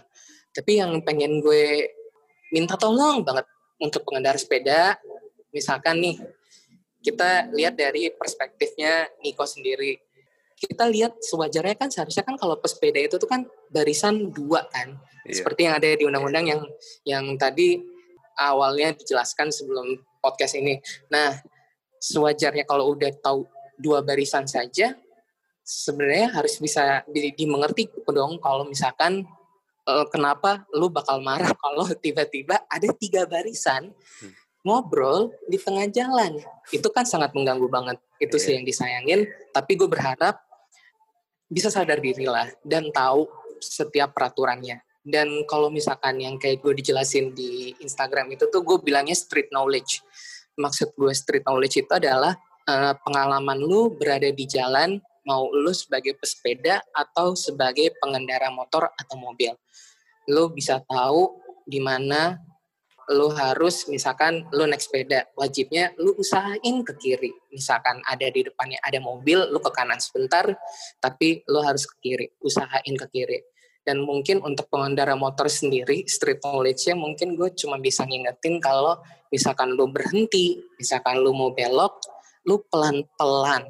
tapi 0.53 0.77
yang 0.77 1.01
pengen 1.01 1.41
gue 1.41 1.89
minta 2.53 2.77
tolong 2.77 3.25
banget 3.25 3.50
untuk 3.81 4.05
pengendara 4.05 4.38
sepeda 4.38 4.95
misalkan 5.50 5.98
nih 6.00 6.15
kita 7.03 7.51
lihat 7.51 7.75
dari 7.75 8.13
perspektifnya 8.13 9.10
Niko 9.25 9.43
sendiri 9.43 9.98
kita 10.55 10.88
lihat 10.88 11.19
sewajarnya 11.19 11.75
kan 11.75 11.89
seharusnya 11.89 12.24
kan 12.24 12.38
kalau 12.38 12.55
pesepeda 12.55 13.01
itu 13.01 13.17
tuh 13.17 13.27
kan 13.27 13.43
barisan 13.74 14.29
dua 14.31 14.69
kan 14.69 14.95
Iya. 15.24 15.39
seperti 15.39 15.62
yang 15.63 15.75
ada 15.79 15.88
di 15.95 16.03
undang-undang 16.03 16.45
yang 16.51 16.62
yang 17.07 17.25
tadi 17.39 17.79
awalnya 18.35 18.93
dijelaskan 18.93 19.49
sebelum 19.49 19.97
podcast 20.19 20.55
ini. 20.55 20.79
Nah 21.07 21.39
sewajarnya 21.97 22.67
kalau 22.67 22.91
udah 22.93 23.11
tahu 23.19 23.47
dua 23.79 24.03
barisan 24.03 24.43
saja 24.43 24.93
sebenarnya 25.63 26.35
harus 26.35 26.59
bisa 26.59 27.01
di- 27.07 27.31
dimengerti 27.31 27.87
dong 28.05 28.35
kalau 28.37 28.67
misalkan 28.67 29.23
eh, 29.83 30.05
kenapa 30.11 30.67
lu 30.75 30.91
bakal 30.91 31.23
marah 31.23 31.51
kalau 31.63 31.87
tiba-tiba 31.95 32.59
ada 32.67 32.89
tiga 32.95 33.23
barisan 33.23 33.91
Hmm. 34.19 34.31
ngobrol 34.63 35.27
di 35.51 35.59
tengah 35.59 35.91
jalan. 35.91 36.39
Itu 36.71 36.87
kan 36.87 37.03
sangat 37.03 37.35
mengganggu 37.35 37.67
banget. 37.67 37.99
Itu 38.15 38.39
sih 38.39 38.55
Iya. 38.55 38.55
yang 38.55 38.63
disayangin. 38.63 39.19
Tapi 39.51 39.75
gue 39.75 39.91
berharap 39.91 40.39
bisa 41.51 41.67
sadar 41.67 41.99
diri 41.99 42.23
lah 42.23 42.47
dan 42.63 42.87
tahu 42.89 43.27
setiap 43.59 44.15
peraturannya 44.15 44.79
dan 45.03 45.27
kalau 45.51 45.67
misalkan 45.67 46.15
yang 46.15 46.39
kayak 46.39 46.63
gue 46.63 46.79
dijelasin 46.79 47.36
di 47.36 47.75
Instagram 47.83 48.31
itu 48.31 48.48
tuh 48.48 48.63
gue 48.63 48.79
bilangnya 48.79 49.13
street 49.13 49.51
knowledge. 49.51 50.00
Maksud 50.55 50.95
gue 50.95 51.12
street 51.12 51.43
knowledge 51.43 51.83
itu 51.83 51.91
adalah 51.91 52.39
eh, 52.63 52.95
pengalaman 53.03 53.60
lu 53.60 53.91
berada 53.91 54.31
di 54.31 54.48
jalan 54.48 55.03
mau 55.27 55.51
lu 55.51 55.72
sebagai 55.75 56.15
pesepeda 56.15 56.83
atau 56.95 57.36
sebagai 57.36 57.91
pengendara 58.00 58.48
motor 58.48 58.88
atau 58.95 59.15
mobil. 59.19 59.51
Lu 60.31 60.51
bisa 60.55 60.79
tahu 60.88 61.36
di 61.67 61.83
mana 61.83 62.39
lu 63.12 63.27
harus 63.36 63.83
misalkan 63.91 64.48
lu 64.55 64.63
naik 64.63 64.79
sepeda 64.79 65.27
wajibnya 65.36 65.91
lu 66.00 66.15
usahain 66.15 66.79
ke 66.88 66.95
kiri. 66.95 67.31
Misalkan 67.51 68.00
ada 68.07 68.24
di 68.31 68.48
depannya 68.48 68.79
ada 68.79 69.03
mobil 69.03 69.51
lu 69.51 69.60
ke 69.60 69.72
kanan 69.75 70.00
sebentar 70.00 70.48
tapi 71.03 71.43
lu 71.51 71.60
harus 71.60 71.83
ke 71.83 71.95
kiri 72.00 72.27
usahain 72.39 72.95
ke 72.95 73.07
kiri 73.12 73.43
dan 73.83 73.99
mungkin 73.99 74.39
untuk 74.39 74.71
pengendara 74.71 75.13
motor 75.13 75.51
sendiri 75.51 76.07
street 76.07 76.39
knowledge-nya 76.39 76.95
mungkin 76.95 77.35
gue 77.35 77.51
cuma 77.53 77.75
bisa 77.77 78.07
ngingetin 78.07 78.63
kalau 78.63 78.95
misalkan 79.27 79.75
lu 79.75 79.91
berhenti 79.91 80.63
misalkan 80.79 81.19
lu 81.19 81.35
mau 81.35 81.51
belok 81.51 81.99
lu 82.47 82.63
pelan-pelan 82.67 83.63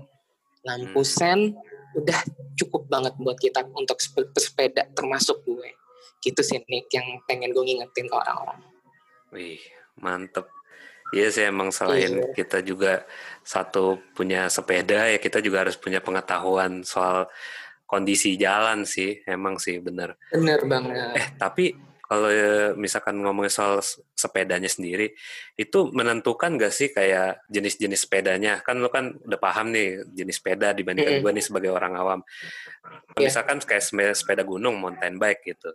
lampu 0.63 1.01
Hmm. 1.01 1.09
sen 1.09 1.39
udah 1.93 2.19
cukup 2.57 2.89
banget 2.89 3.13
buat 3.17 3.37
kita 3.37 3.65
untuk 3.73 4.01
sepe- 4.01 4.29
pesepeda 4.29 4.85
termasuk 4.93 5.41
gue 5.45 5.69
gitu 6.21 6.41
sih 6.41 6.61
Nick 6.65 6.89
yang 6.89 7.05
pengen 7.25 7.51
gue 7.51 7.61
ngingetin 7.61 8.07
ke 8.07 8.15
orang-orang 8.15 8.61
Wih, 9.33 9.57
mantep. 9.97 10.45
Iya 11.13 11.29
sih 11.29 11.45
emang 11.45 11.69
selain 11.69 12.21
Iya. 12.21 12.33
kita 12.33 12.65
juga 12.65 13.05
satu 13.45 14.01
punya 14.17 14.49
sepeda 14.49 15.05
ya 15.09 15.17
kita 15.21 15.41
juga 15.41 15.61
harus 15.65 15.77
punya 15.77 16.01
pengetahuan 16.01 16.81
soal 16.81 17.29
kondisi 17.93 18.33
jalan 18.41 18.89
sih. 18.89 19.21
Emang 19.29 19.61
sih 19.61 19.77
bener. 19.77 20.17
bener 20.33 20.65
banget 20.65 21.13
Eh 21.13 21.27
tapi 21.37 21.77
kalau 22.03 22.29
ya 22.29 22.77
misalkan 22.77 23.17
ngomongin 23.25 23.49
soal 23.49 23.81
sepedanya 24.13 24.69
sendiri, 24.69 25.17
itu 25.57 25.89
menentukan 25.89 26.61
gak 26.61 26.69
sih 26.69 26.93
kayak 26.93 27.41
jenis-jenis 27.49 28.05
sepedanya? 28.05 28.61
Kan 28.61 28.85
lo 28.85 28.93
kan 28.93 29.17
udah 29.17 29.39
paham 29.41 29.73
nih 29.73 30.05
jenis 30.13 30.37
sepeda 30.37 30.77
dibandingkan 30.77 31.17
Mm-mm. 31.17 31.25
gue 31.25 31.31
nih 31.33 31.45
sebagai 31.45 31.71
orang 31.73 31.93
awam. 31.97 32.19
Iya. 33.17 33.33
Misalkan 33.33 33.57
kayak 33.65 34.13
sepeda 34.13 34.45
gunung, 34.45 34.77
mountain 34.77 35.17
bike 35.17 35.41
gitu. 35.57 35.73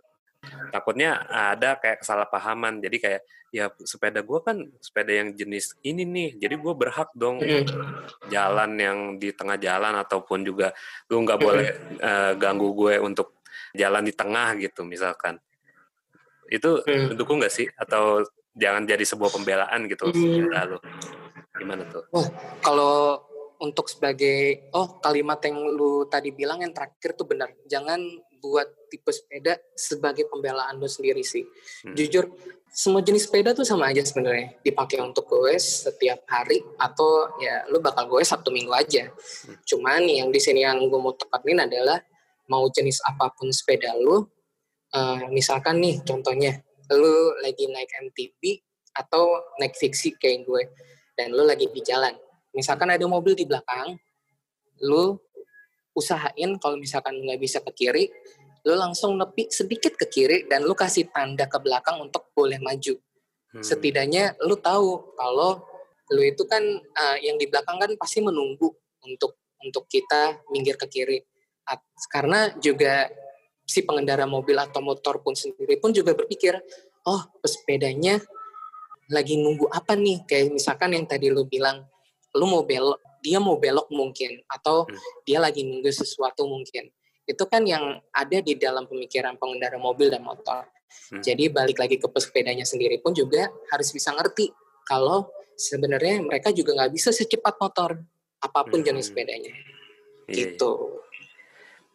Takutnya 0.69 1.27
ada 1.27 1.75
kayak 1.75 2.03
kesalahpahaman. 2.05 2.79
Jadi 2.79 2.97
kayak 3.01 3.21
ya 3.49 3.73
sepeda 3.81 4.21
gue 4.21 4.39
kan 4.45 4.57
sepeda 4.79 5.11
yang 5.11 5.33
jenis 5.33 5.75
ini 5.81 6.05
nih. 6.05 6.29
Jadi 6.37 6.55
gue 6.55 6.73
berhak 6.77 7.09
dong 7.17 7.41
Mm-mm. 7.41 7.65
jalan 8.29 8.71
yang 8.77 8.97
di 9.17 9.33
tengah 9.33 9.57
jalan 9.57 9.97
ataupun 9.99 10.45
juga 10.45 10.71
lu 11.09 11.25
nggak 11.25 11.39
boleh 11.39 11.67
eh, 11.97 12.33
ganggu 12.37 12.71
gue 12.77 13.01
untuk 13.01 13.39
jalan 13.73 14.01
di 14.01 14.13
tengah 14.13 14.57
gitu 14.57 14.81
misalkan 14.81 15.37
itu 16.49 16.81
Hmm. 16.81 17.13
mendukung 17.13 17.37
nggak 17.37 17.53
sih 17.53 17.69
atau 17.77 18.25
jangan 18.57 18.81
jadi 18.89 19.05
sebuah 19.05 19.29
pembelaan 19.29 19.85
gitu 19.85 20.09
Hmm. 20.09 20.17
sepeda 20.17 20.59
lu 20.65 20.77
gimana 21.53 21.83
tuh 21.85 22.09
kalau 22.65 23.21
untuk 23.61 23.85
sebagai 23.91 24.71
oh 24.73 24.97
kalimat 25.03 25.37
yang 25.45 25.61
lu 25.61 26.07
tadi 26.09 26.33
bilang 26.33 26.65
yang 26.65 26.73
terakhir 26.73 27.13
tuh 27.13 27.29
benar 27.29 27.53
jangan 27.69 28.01
buat 28.39 28.67
tipe 28.89 29.11
sepeda 29.13 29.59
sebagai 29.75 30.25
pembelaan 30.31 30.79
lu 30.79 30.87
sendiri 30.89 31.21
sih. 31.21 31.45
Hmm. 31.85 31.95
jujur 31.95 32.25
semua 32.69 33.01
jenis 33.01 33.25
sepeda 33.25 33.51
tuh 33.51 33.65
sama 33.65 33.89
aja 33.91 34.01
sebenarnya. 34.01 34.55
Dipakai 34.63 35.01
untuk 35.03 35.27
goes 35.27 35.89
setiap 35.89 36.23
hari 36.29 36.63
atau 36.79 37.29
ya 37.41 37.67
lu 37.69 37.83
bakal 37.83 38.07
goes 38.07 38.29
sabtu 38.29 38.49
minggu 38.49 38.71
aja. 38.73 39.11
Cuman 39.65 40.05
yang 40.05 40.29
di 40.31 40.39
sini 40.39 40.63
yang 40.63 40.79
gue 40.87 40.99
mau 40.99 41.13
tekanin 41.13 41.65
adalah 41.65 41.99
mau 42.49 42.65
jenis 42.71 43.01
apa 43.05 43.29
pun 43.37 43.53
sepeda 43.53 43.93
lu 43.93 44.25
eh, 44.93 45.23
misalkan 45.29 45.77
nih 45.77 46.01
contohnya 46.01 46.57
lu 46.89 47.37
lagi 47.45 47.69
naik 47.69 47.89
MTB 48.09 48.41
atau 48.97 49.37
naik 49.61 49.77
fiksi 49.77 50.17
kayak 50.17 50.49
gue 50.49 50.63
dan 51.13 51.33
lu 51.33 51.45
lagi 51.45 51.69
di 51.69 51.81
jalan. 51.85 52.13
Misalkan 52.55 52.89
ada 52.89 53.05
mobil 53.05 53.37
di 53.37 53.45
belakang 53.45 53.97
lu 54.79 55.19
usahain 55.99 56.55
kalau 56.63 56.79
misalkan 56.79 57.19
nggak 57.19 57.39
bisa 57.43 57.59
ke 57.59 57.71
kiri 57.75 58.07
lu 58.67 58.75
langsung 58.75 59.15
nepi 59.15 59.47
sedikit 59.47 59.95
ke 59.95 60.07
kiri 60.07 60.37
dan 60.47 60.67
lu 60.67 60.75
kasih 60.75 61.07
tanda 61.11 61.47
ke 61.47 61.57
belakang 61.59 61.99
untuk 61.99 62.31
boleh 62.35 62.59
maju. 62.59 62.95
Hmm. 63.49 63.65
setidaknya 63.65 64.37
lu 64.45 64.61
tahu 64.61 65.17
kalau 65.17 65.57
lu 66.13 66.21
itu 66.21 66.45
kan 66.45 66.61
uh, 66.77 67.17
yang 67.17 67.33
di 67.33 67.49
belakang 67.49 67.81
kan 67.81 67.89
pasti 67.97 68.21
menunggu 68.21 68.69
untuk 69.01 69.41
untuk 69.65 69.89
kita 69.89 70.37
minggir 70.53 70.77
ke 70.77 70.85
kiri. 70.85 71.17
At- 71.65 71.81
karena 72.13 72.53
juga 72.61 73.09
si 73.65 73.81
pengendara 73.81 74.29
mobil 74.29 74.53
atau 74.53 74.85
motor 74.85 75.25
pun 75.25 75.33
sendiri 75.33 75.81
pun 75.81 75.89
juga 75.89 76.13
berpikir 76.13 76.61
oh 77.09 77.21
pesepedanya 77.41 78.21
lagi 79.09 79.33
nunggu 79.41 79.65
apa 79.73 79.97
nih? 79.97 80.29
Kayak 80.29 80.53
misalkan 80.53 80.93
yang 80.93 81.09
tadi 81.09 81.33
lu 81.33 81.49
bilang 81.49 81.89
lu 82.37 82.45
mau 82.45 82.61
belok 82.61 83.01
dia 83.21 83.37
mau 83.39 83.59
belok 83.59 83.87
mungkin 83.91 84.39
atau 84.47 84.87
Hmm. 84.87 84.97
dia 85.23 85.39
lagi 85.39 85.63
nunggu 85.63 85.91
sesuatu 85.91 86.47
mungkin 86.47 86.89
itu 87.29 87.43
kan 87.45 87.61
yang 87.61 88.01
ada 88.09 88.37
di 88.41 88.57
dalam 88.57 88.89
pemikiran 88.89 89.37
pengendara 89.37 89.77
mobil 89.77 90.09
dan 90.09 90.23
motor 90.25 90.65
Hmm. 91.09 91.21
jadi 91.21 91.53
balik 91.53 91.77
lagi 91.77 92.01
ke 92.01 92.09
pesepedanya 92.09 92.65
sendiri 92.65 92.97
pun 92.97 93.13
juga 93.13 93.45
harus 93.69 93.93
bisa 93.93 94.09
ngerti 94.09 94.49
kalau 94.89 95.29
sebenarnya 95.53 96.25
mereka 96.25 96.49
juga 96.49 96.73
nggak 96.73 96.91
bisa 96.97 97.13
secepat 97.13 97.61
motor 97.61 98.01
apa 98.41 98.59
pun 98.65 98.81
Hmm. 98.81 98.87
jenis 98.89 99.11
sepedanya 99.13 99.51
Iya, 99.51 100.33
iya. 100.33 100.35
gitu. 100.55 101.03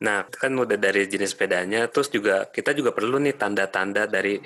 Nah, 0.05 0.27
kan 0.27 0.53
udah 0.53 0.77
dari 0.77 1.07
jenis 1.07 1.33
sepedanya, 1.33 1.87
terus 1.89 2.11
juga 2.13 2.51
kita 2.51 2.75
juga 2.77 2.91
perlu 2.93 3.17
nih 3.23 3.39
tanda-tanda 3.41 4.05
dari 4.05 4.37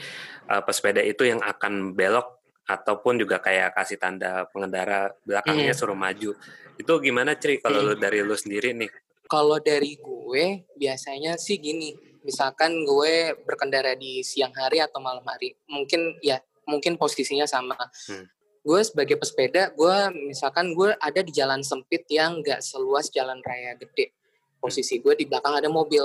uh, 0.47 0.63
pesepeda 0.63 1.03
itu 1.03 1.25
yang 1.27 1.41
akan 1.43 1.97
belok 1.99 2.38
ataupun 2.69 3.17
juga 3.17 3.41
kayak 3.41 3.73
kasih 3.73 3.97
tanda 3.97 4.45
pengendara 4.53 5.17
belakangnya 5.25 5.73
Hmm. 5.73 5.81
suruh 5.81 5.97
maju. 5.97 6.37
Itu 6.77 6.93
gimana 7.01 7.33
Cri 7.33 7.65
kalau 7.65 7.81
lu 7.81 7.95
dari 7.97 8.21
lu 8.21 8.37
sendiri 8.37 8.77
nih? 8.77 8.93
Kalau 9.25 9.57
dari 9.57 9.97
gue 9.97 10.69
biasanya 10.77 11.41
sih 11.41 11.57
gini, 11.57 11.97
misalkan 12.21 12.85
gue 12.85 13.33
berkendara 13.49 13.97
di 13.97 14.21
siang 14.21 14.53
hari 14.53 14.85
atau 14.85 15.01
malam 15.01 15.25
hari, 15.25 15.57
mungkin 15.65 16.21
ya 16.21 16.45
mungkin 16.69 17.01
posisinya 17.01 17.49
sama. 17.49 17.77
Hmm. 18.05 18.29
Gue 18.61 18.85
sebagai 18.85 19.17
pesepeda, 19.17 19.73
gue 19.73 19.97
misalkan 20.29 20.77
gue 20.77 20.93
ada 21.01 21.21
di 21.25 21.33
jalan 21.33 21.65
sempit 21.65 22.05
yang 22.13 22.45
nggak 22.45 22.61
seluas 22.61 23.09
jalan 23.09 23.41
raya 23.41 23.73
gede. 23.81 24.13
Posisi 24.61 25.01
gue 25.01 25.17
di 25.17 25.25
belakang 25.25 25.57
ada 25.57 25.73
mobil. 25.73 26.05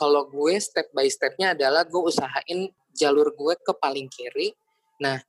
Kalau 0.00 0.24
gue 0.32 0.56
step 0.56 0.88
by 0.96 1.04
stepnya 1.12 1.52
adalah 1.52 1.84
gue 1.84 2.00
usahain 2.00 2.72
jalur 2.96 3.36
gue 3.36 3.52
ke 3.60 3.72
paling 3.76 4.08
kiri. 4.08 4.56
Nah, 5.00 5.20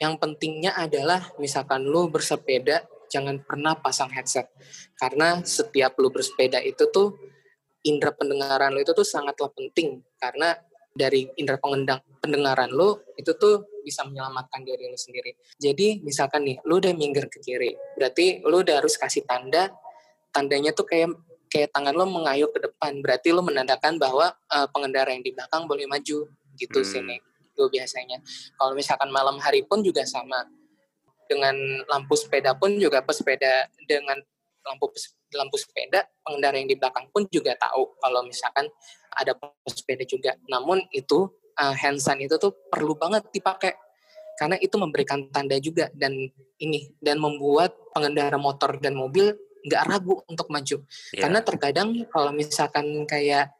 yang 0.00 0.16
pentingnya 0.16 0.72
adalah 0.74 1.28
misalkan 1.36 1.84
lu 1.84 2.08
bersepeda 2.08 2.88
jangan 3.12 3.36
pernah 3.44 3.76
pasang 3.76 4.08
headset. 4.08 4.48
Karena 4.96 5.44
setiap 5.44 6.00
lu 6.00 6.08
bersepeda 6.08 6.64
itu 6.64 6.88
tuh 6.88 7.20
indera 7.84 8.16
pendengaran 8.16 8.72
lu 8.72 8.80
itu 8.80 8.96
tuh 8.96 9.04
sangatlah 9.04 9.52
penting. 9.52 10.00
Karena 10.16 10.56
dari 10.90 11.28
indera 11.36 11.60
pengendang 11.60 12.00
pendengaran 12.18 12.72
lu 12.72 12.96
itu 13.20 13.36
tuh 13.36 13.68
bisa 13.84 14.00
menyelamatkan 14.08 14.64
diri 14.64 14.88
lu 14.88 14.96
sendiri. 14.96 15.36
Jadi 15.60 16.00
misalkan 16.00 16.48
nih 16.48 16.56
lu 16.64 16.80
udah 16.80 16.96
minggir 16.96 17.28
ke 17.28 17.40
kiri, 17.44 17.76
berarti 17.96 18.40
lu 18.40 18.64
udah 18.64 18.80
harus 18.80 18.96
kasih 18.96 19.28
tanda. 19.28 19.68
Tandanya 20.32 20.72
tuh 20.72 20.88
kayak 20.88 21.12
kayak 21.50 21.74
tangan 21.74 21.92
lu 21.92 22.06
mengayuh 22.06 22.48
ke 22.54 22.62
depan, 22.62 23.02
berarti 23.02 23.34
lu 23.34 23.44
menandakan 23.44 24.00
bahwa 24.00 24.32
eh, 24.32 24.68
pengendara 24.72 25.12
yang 25.12 25.20
di 25.20 25.36
belakang 25.36 25.68
boleh 25.68 25.84
maju. 25.84 26.24
Gitu 26.56 26.80
Hmm. 26.80 26.88
sih 26.88 27.29
gue 27.54 27.68
biasanya. 27.70 28.18
Kalau 28.56 28.72
misalkan 28.72 29.10
malam 29.10 29.36
hari 29.40 29.64
pun 29.66 29.80
juga 29.84 30.06
sama. 30.06 30.46
Dengan 31.30 31.54
lampu 31.86 32.18
sepeda 32.18 32.58
pun 32.58 32.74
juga 32.74 33.06
pesepeda 33.06 33.70
dengan 33.86 34.18
lampu 34.66 34.90
lampu 35.30 35.56
sepeda 35.62 36.02
pengendara 36.26 36.58
yang 36.58 36.66
di 36.66 36.74
belakang 36.74 37.06
pun 37.14 37.22
juga 37.30 37.54
tahu 37.54 37.94
kalau 38.02 38.26
misalkan 38.26 38.66
ada 39.14 39.38
pesepeda 39.38 40.02
juga. 40.02 40.34
Namun 40.50 40.82
itu 40.90 41.30
uh, 41.54 41.74
hand 41.78 42.02
sign 42.02 42.26
itu 42.26 42.34
tuh 42.34 42.50
perlu 42.66 42.98
banget 42.98 43.30
dipakai 43.30 43.78
karena 44.40 44.56
itu 44.58 44.74
memberikan 44.80 45.28
tanda 45.28 45.54
juga 45.60 45.92
dan 45.92 46.16
ini 46.58 46.96
dan 46.98 47.20
membuat 47.20 47.76
pengendara 47.92 48.40
motor 48.40 48.80
dan 48.80 48.96
mobil 48.96 49.36
nggak 49.60 49.82
ragu 49.84 50.24
untuk 50.24 50.48
maju. 50.48 50.76
Ya, 51.12 51.28
Karena 51.28 51.44
terkadang 51.44 51.92
kalau 52.08 52.32
misalkan 52.32 53.04
kayak 53.04 53.52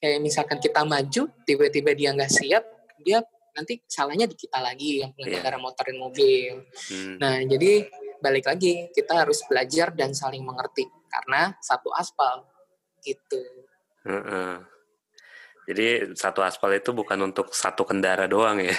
kayak 0.00 0.20
misalkan 0.24 0.56
kita 0.60 0.80
maju, 0.84 1.28
tiba-tiba 1.44 1.92
dia 1.92 2.16
nggak 2.16 2.32
siap, 2.32 2.64
dia 3.04 3.20
nanti 3.54 3.78
salahnya 3.86 4.26
di 4.26 4.34
kita 4.34 4.58
lagi 4.58 5.04
yang 5.04 5.14
pengendara 5.14 5.60
motor 5.62 5.86
dan 5.86 5.98
mobil. 6.00 6.66
hmm, 6.90 7.22
Nah, 7.22 7.38
jadi 7.46 7.86
balik 8.18 8.50
lagi 8.50 8.90
kita 8.90 9.22
harus 9.22 9.46
belajar 9.46 9.94
dan 9.94 10.10
saling 10.10 10.42
mengerti 10.42 10.88
karena 11.06 11.54
satu 11.62 11.92
aspal 11.94 12.42
gitu. 13.04 13.40
heeh. 14.08 14.54
Jadi 15.64 16.12
satu 16.12 16.44
aspal 16.44 16.76
itu 16.76 16.92
bukan 16.92 17.32
untuk 17.32 17.54
satu 17.56 17.88
kendara 17.88 18.28
doang 18.28 18.60
ya, 18.60 18.76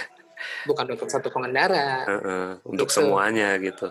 Bukan 0.65 0.85
untuk 0.97 1.07
satu 1.09 1.29
pengendara. 1.29 2.05
heeh, 2.05 2.47
untuk 2.65 2.87
Gitu. 2.89 2.95
semuanya 3.01 3.57
gitu. 3.57 3.89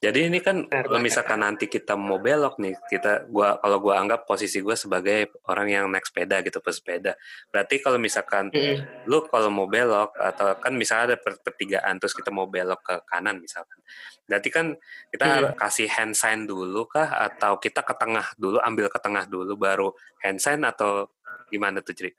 Jadi 0.00 0.28
ini 0.28 0.38
kan 0.40 0.64
Benar 0.64 0.84
kalau 0.84 0.98
banget. 0.98 1.06
misalkan 1.08 1.40
nanti 1.40 1.64
kita 1.66 1.96
mau 1.96 2.16
belok 2.16 2.56
nih, 2.56 2.74
kita 2.88 3.28
gua 3.28 3.56
kalau 3.60 3.78
gua 3.80 4.00
anggap 4.00 4.24
posisi 4.24 4.60
gua 4.60 4.74
sebagai 4.74 5.32
orang 5.48 5.68
yang 5.68 5.84
naik 5.88 6.04
sepeda 6.04 6.40
gitu 6.40 6.60
pesepeda. 6.60 7.16
Berarti 7.48 7.80
kalau 7.80 7.96
misalkan 7.96 8.48
Mm-mm. 8.48 9.04
lu 9.04 9.24
kalau 9.28 9.48
mau 9.48 9.64
belok 9.64 10.12
atau 10.14 10.56
kan 10.56 10.72
misalnya 10.72 11.14
ada 11.14 11.16
per- 11.20 11.40
pertigaan 11.40 11.96
terus 11.96 12.12
kita 12.12 12.32
mau 12.32 12.48
belok 12.48 12.80
ke 12.82 12.94
kanan 13.06 13.38
misalkan. 13.38 13.78
Berarti 14.26 14.48
kan 14.50 14.66
kita 15.08 15.24
Hmm. 15.24 15.34
harus 15.38 15.52
kasih 15.54 15.88
hand 15.88 16.14
sign 16.16 16.44
dulu 16.44 16.84
kah 16.86 17.06
atau 17.30 17.56
kita 17.56 17.80
ke 17.80 17.94
tengah 17.94 18.26
dulu 18.34 18.58
ambil 18.58 18.90
ke 18.90 18.98
tengah 18.98 19.24
dulu 19.24 19.54
baru 19.54 19.88
hand 20.24 20.42
sign 20.42 20.66
atau 20.66 21.06
gimana 21.46 21.78
tuh 21.78 21.94
Cri? 21.94 22.10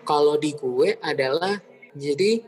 Kalau 0.00 0.40
di 0.40 0.56
gue 0.56 0.96
adalah 1.04 1.60
Jadi 1.94 2.42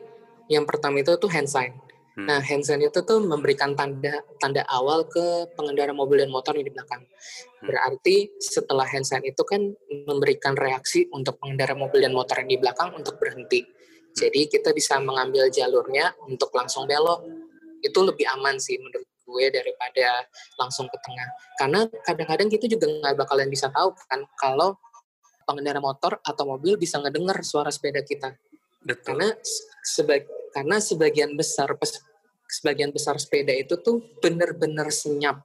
yang 0.51 0.67
pertama 0.67 1.01
itu 1.01 1.15
tuh 1.15 1.31
hand 1.31 1.47
sign. 1.47 1.73
Hmm. 2.19 2.27
Nah, 2.27 2.43
hand 2.43 2.67
sign 2.67 2.83
itu 2.83 3.01
tuh 3.07 3.23
memberikan 3.23 3.79
tanda 3.79 4.21
tanda 4.43 4.67
awal 4.67 5.07
ke 5.07 5.47
pengendara 5.55 5.95
mobil 5.95 6.27
dan 6.27 6.31
motor 6.35 6.59
yang 6.59 6.67
di 6.67 6.75
belakang. 6.75 7.07
Hmm. 7.07 7.67
Berarti 7.71 8.35
setelah 8.43 8.85
hand 8.85 9.07
sign 9.07 9.23
itu 9.23 9.43
kan 9.47 9.63
memberikan 10.11 10.59
reaksi 10.59 11.07
untuk 11.15 11.39
pengendara 11.39 11.79
mobil 11.79 12.03
dan 12.03 12.11
motor 12.11 12.43
yang 12.43 12.51
di 12.51 12.59
belakang 12.59 12.91
untuk 12.99 13.17
berhenti. 13.23 13.63
Jadi 14.11 14.51
kita 14.51 14.75
bisa 14.75 14.99
mengambil 14.99 15.47
jalurnya 15.55 16.11
untuk 16.27 16.51
langsung 16.51 16.91
belok. 16.91 17.23
Itu 17.81 18.03
lebih 18.03 18.27
aman 18.37 18.59
sih 18.59 18.77
menurut 18.77 19.07
gue 19.07 19.47
daripada 19.55 20.27
langsung 20.59 20.91
ke 20.91 20.99
tengah. 20.99 21.29
Karena 21.55 21.81
kadang-kadang 22.03 22.51
kita 22.51 22.67
juga 22.67 22.91
nggak 22.91 23.15
bakalan 23.23 23.47
bisa 23.47 23.71
tahu 23.71 23.95
kan 24.11 24.27
kalau 24.35 24.75
pengendara 25.47 25.79
motor 25.79 26.19
atau 26.27 26.43
mobil 26.43 26.75
bisa 26.75 26.99
ngedengar 26.99 27.39
suara 27.47 27.71
sepeda 27.71 28.03
kita 28.03 28.35
Betul. 28.81 29.17
karena 29.17 29.29
seba- 29.85 30.27
karena 30.51 30.77
sebagian 30.81 31.37
besar 31.37 31.69
pes- 31.77 32.01
sebagian 32.49 32.91
besar 32.91 33.15
sepeda 33.17 33.53
itu 33.53 33.77
tuh 33.79 34.01
benar-benar 34.19 34.89
senyap, 34.91 35.45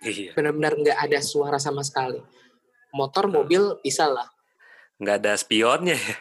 Iya. 0.00 0.32
benar-benar 0.32 0.78
nggak 0.78 0.98
ada 0.98 1.18
suara 1.20 1.58
sama 1.58 1.82
sekali. 1.82 2.22
Motor, 2.94 3.28
mobil 3.28 3.76
bisa 3.82 4.08
lah. 4.08 4.24
Nggak 4.96 5.16
ada 5.20 5.32
spionnya 5.36 5.98
ya. 5.98 6.16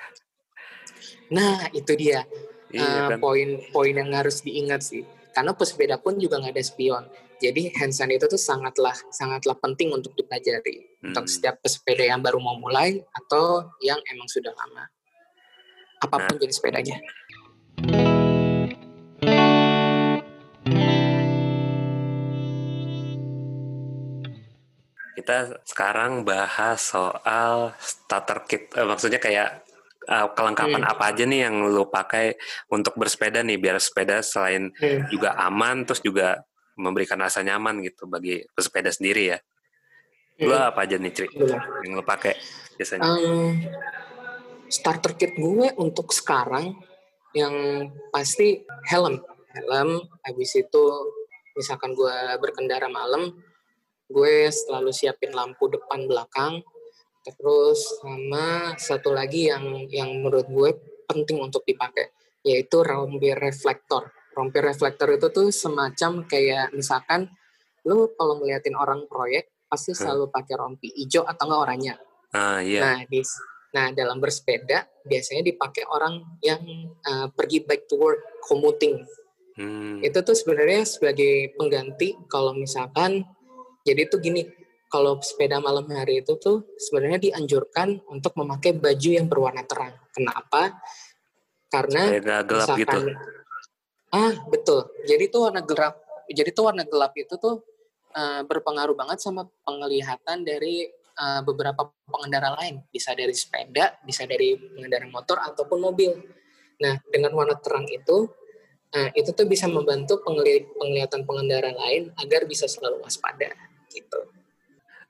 Nah 1.31 1.69
itu 1.71 1.93
dia 1.95 2.27
Iya 2.69 2.83
eh, 2.83 3.07
kan. 3.15 3.19
poin-poin 3.23 3.95
yang 3.95 4.11
harus 4.11 4.41
diingat 4.41 4.83
sih. 4.83 5.05
Karena 5.31 5.55
pesepeda 5.55 5.95
pun 5.99 6.15
juga 6.15 6.39
nggak 6.39 6.51
ada 6.51 6.63
spion. 6.63 7.05
Jadi 7.35 7.71
handstand 7.75 8.11
itu 8.11 8.25
tuh 8.25 8.39
sangatlah 8.39 8.95
sangatlah 9.11 9.55
penting 9.55 9.91
untuk 9.91 10.15
dipelajari 10.15 10.99
untuk 11.03 11.23
Hmm. 11.23 11.31
setiap 11.31 11.59
pesepeda 11.59 12.03
yang 12.07 12.19
baru 12.19 12.39
mau 12.39 12.55
mulai 12.55 12.95
atau 13.13 13.67
yang 13.79 13.99
emang 14.07 14.27
sudah 14.27 14.51
lama. 14.51 14.87
Apa 16.05 16.29
pun 16.29 16.37
jenis 16.37 16.61
sepedanya. 16.61 16.97
Kita 25.15 25.63
sekarang 25.63 26.27
bahas 26.27 26.91
soal 26.91 27.71
starter 27.79 28.43
kit. 28.45 28.63
Eh, 28.75 28.83
maksudnya 28.83 29.17
kayak 29.17 29.63
eh, 30.05 30.27
kelengkapan 30.37 30.85
Hmm. 30.85 30.91
apa 30.93 31.03
aja 31.09 31.25
nih 31.25 31.49
yang 31.49 31.65
lo 31.65 31.89
pakai 31.89 32.37
untuk 32.69 32.93
bersepeda 32.93 33.41
nih 33.41 33.57
biar 33.57 33.81
sepeda 33.81 34.21
selain 34.21 34.69
Hmm. 34.77 35.09
juga 35.09 35.33
aman 35.33 35.81
terus 35.81 35.97
juga 35.97 36.45
memberikan 36.77 37.17
rasa 37.17 37.41
nyaman 37.41 37.81
gitu 37.81 38.05
bagi 38.05 38.45
pesepeda 38.53 38.93
sendiri 38.93 39.33
ya. 39.33 39.37
Lo 40.45 40.53
Hmm. 40.53 40.69
apa 40.69 40.85
aja 40.85 41.01
nih, 41.01 41.09
Tri? 41.09 41.25
Benar. 41.33 41.57
Yang 41.81 41.93
lo 41.97 42.03
pakai 42.05 42.37
biasanya? 42.77 43.01
Em, 43.01 43.65
starter 44.69 45.13
kit 45.17 45.33
gue 45.37 45.73
untuk 45.77 46.11
sekarang 46.11 46.75
yang 47.35 47.87
pasti 48.09 48.63
helm. 48.89 49.21
Helm, 49.55 50.03
habis 50.23 50.51
itu 50.59 50.83
misalkan 51.55 51.95
gue 51.95 52.15
berkendara 52.43 52.91
malam, 52.91 53.31
gue 54.11 54.51
selalu 54.51 54.91
siapin 54.91 55.31
lampu 55.31 55.71
depan 55.71 56.07
belakang. 56.07 56.59
Terus 57.25 58.03
sama 58.03 58.77
satu 58.77 59.09
lagi 59.09 59.49
yang 59.49 59.89
yang 59.89 60.21
menurut 60.21 60.45
gue 60.45 60.71
penting 61.09 61.41
untuk 61.41 61.65
dipakai 61.65 62.13
yaitu 62.45 62.85
rompi 62.85 63.33
reflektor. 63.33 64.13
Rompi 64.35 64.61
reflektor 64.61 65.09
itu 65.15 65.33
tuh 65.33 65.49
semacam 65.49 66.27
kayak 66.29 66.75
misalkan 66.75 67.31
lu 67.87 68.13
kalau 68.13 68.37
ngeliatin 68.37 68.77
orang 68.77 69.09
proyek 69.09 69.49
pasti 69.65 69.97
selalu 69.97 70.29
pakai 70.29 70.55
rompi 70.57 70.93
hijau 70.93 71.25
atau 71.25 71.49
enggak 71.49 71.61
oranye. 71.65 71.93
Ah 72.35 72.59
iya. 72.61 72.81
Nah, 72.83 72.99
di, 73.09 73.21
nah 73.75 73.91
dalam 73.91 74.23
bersepeda 74.23 74.87
biasanya 75.03 75.51
dipakai 75.51 75.83
orang 75.91 76.39
yang 76.39 76.63
uh, 77.03 77.27
pergi 77.35 77.67
back 77.67 77.91
to 77.91 77.99
work 77.99 78.23
commuting. 78.47 79.03
Hmm. 79.59 79.99
Itu 79.99 80.23
tuh 80.23 80.35
sebenarnya 80.35 80.87
sebagai 80.87 81.51
pengganti 81.59 82.15
kalau 82.31 82.55
misalkan 82.55 83.27
jadi 83.83 84.07
tuh 84.07 84.23
gini, 84.23 84.47
kalau 84.87 85.19
sepeda 85.19 85.59
malam 85.59 85.85
hari 85.91 86.23
itu 86.23 86.39
tuh 86.39 86.71
sebenarnya 86.79 87.19
dianjurkan 87.29 87.99
untuk 88.07 88.33
memakai 88.39 88.73
baju 88.73 89.09
yang 89.11 89.27
berwarna 89.27 89.67
terang. 89.67 89.93
Kenapa? 90.15 90.79
Karena 91.67 92.15
nggak 92.15 92.41
gelap 92.47 92.67
gitu. 92.79 92.79
misalkan 92.79 93.03
ah 94.15 94.33
betul. 94.47 94.87
Jadi 95.03 95.27
tuh 95.27 95.51
warna 95.51 95.61
gelap. 95.67 95.99
Jadi 96.31 96.49
tuh 96.55 96.63
warna 96.71 96.83
gelap 96.87 97.13
itu 97.13 97.35
tuh 97.35 97.61
uh, 98.15 98.41
berpengaruh 98.47 98.95
banget 98.95 99.19
sama 99.19 99.45
penglihatan 99.67 100.47
dari 100.47 100.89
uh, 101.17 101.41
beberapa 101.43 101.91
pengendara 102.07 102.55
lain. 102.61 102.83
Bisa 102.91 103.15
dari 103.15 103.33
sepeda, 103.33 103.97
bisa 104.03 104.27
dari 104.27 104.55
pengendara 104.55 105.07
motor 105.09 105.39
ataupun 105.41 105.79
mobil. 105.81 106.11
Nah, 106.79 106.99
dengan 107.07 107.31
warna 107.35 107.55
terang 107.59 107.87
itu, 107.87 108.27
uh, 108.95 109.09
itu 109.15 109.31
tuh 109.31 109.47
bisa 109.47 109.65
membantu 109.67 110.19
pengeli- 110.21 110.67
penglihatan 110.75 111.23
pengendara 111.23 111.71
lain 111.71 112.11
agar 112.19 112.43
bisa 112.47 112.67
selalu 112.67 113.03
waspada. 113.03 113.51
Gitu. 113.89 114.19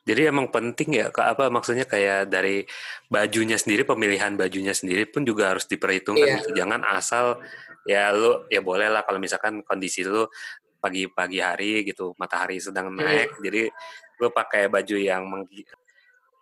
Jadi 0.06 0.22
emang 0.30 0.54
penting 0.54 1.02
ya, 1.02 1.10
ke 1.10 1.18
apa 1.18 1.50
maksudnya 1.50 1.90
kayak 1.90 2.30
dari 2.30 2.62
bajunya 3.10 3.58
sendiri, 3.58 3.82
pemilihan 3.90 4.38
bajunya 4.38 4.70
sendiri 4.70 5.10
pun 5.10 5.26
juga 5.26 5.58
harus 5.58 5.66
diperhitungkan. 5.66 6.22
Iya. 6.22 6.38
gitu. 6.46 6.50
Jangan 6.54 6.86
asal 6.86 7.42
ya 7.90 8.14
lu 8.14 8.46
ya 8.54 8.62
boleh 8.62 8.90
lah 8.90 9.02
kalau 9.02 9.18
misalkan 9.18 9.66
kondisi 9.66 10.06
lu 10.06 10.30
pagi-pagi 10.78 11.42
hari 11.42 11.82
gitu, 11.82 12.14
matahari 12.22 12.62
sedang 12.62 12.94
Hmm. 12.94 13.02
naik, 13.02 13.42
jadi 13.42 13.74
lu 14.22 14.30
pakai 14.30 14.70
baju 14.70 14.94
yang 15.02 15.26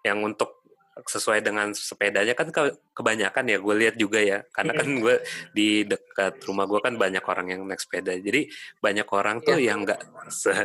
yang 0.03 0.19
untuk 0.21 0.61
sesuai 0.93 1.41
dengan 1.41 1.73
sepedanya 1.73 2.37
kan 2.37 2.53
ke- 2.53 2.77
kebanyakan 2.93 3.49
ya 3.49 3.57
gue 3.57 3.75
lihat 3.81 3.95
juga 3.97 4.21
ya. 4.21 4.45
Karena 4.53 4.77
kan 4.77 4.85
gue 4.93 5.15
di 5.49 5.81
dekat 5.89 6.37
rumah 6.45 6.69
gue 6.69 6.77
kan 6.85 6.93
banyak 6.93 7.25
orang 7.25 7.47
yang 7.49 7.61
naik 7.65 7.81
sepeda. 7.81 8.13
Jadi 8.13 8.45
banyak 8.77 9.07
orang 9.09 9.41
tuh 9.41 9.57
Iya. 9.57 9.73
yang 9.73 9.89
nggak 9.89 9.99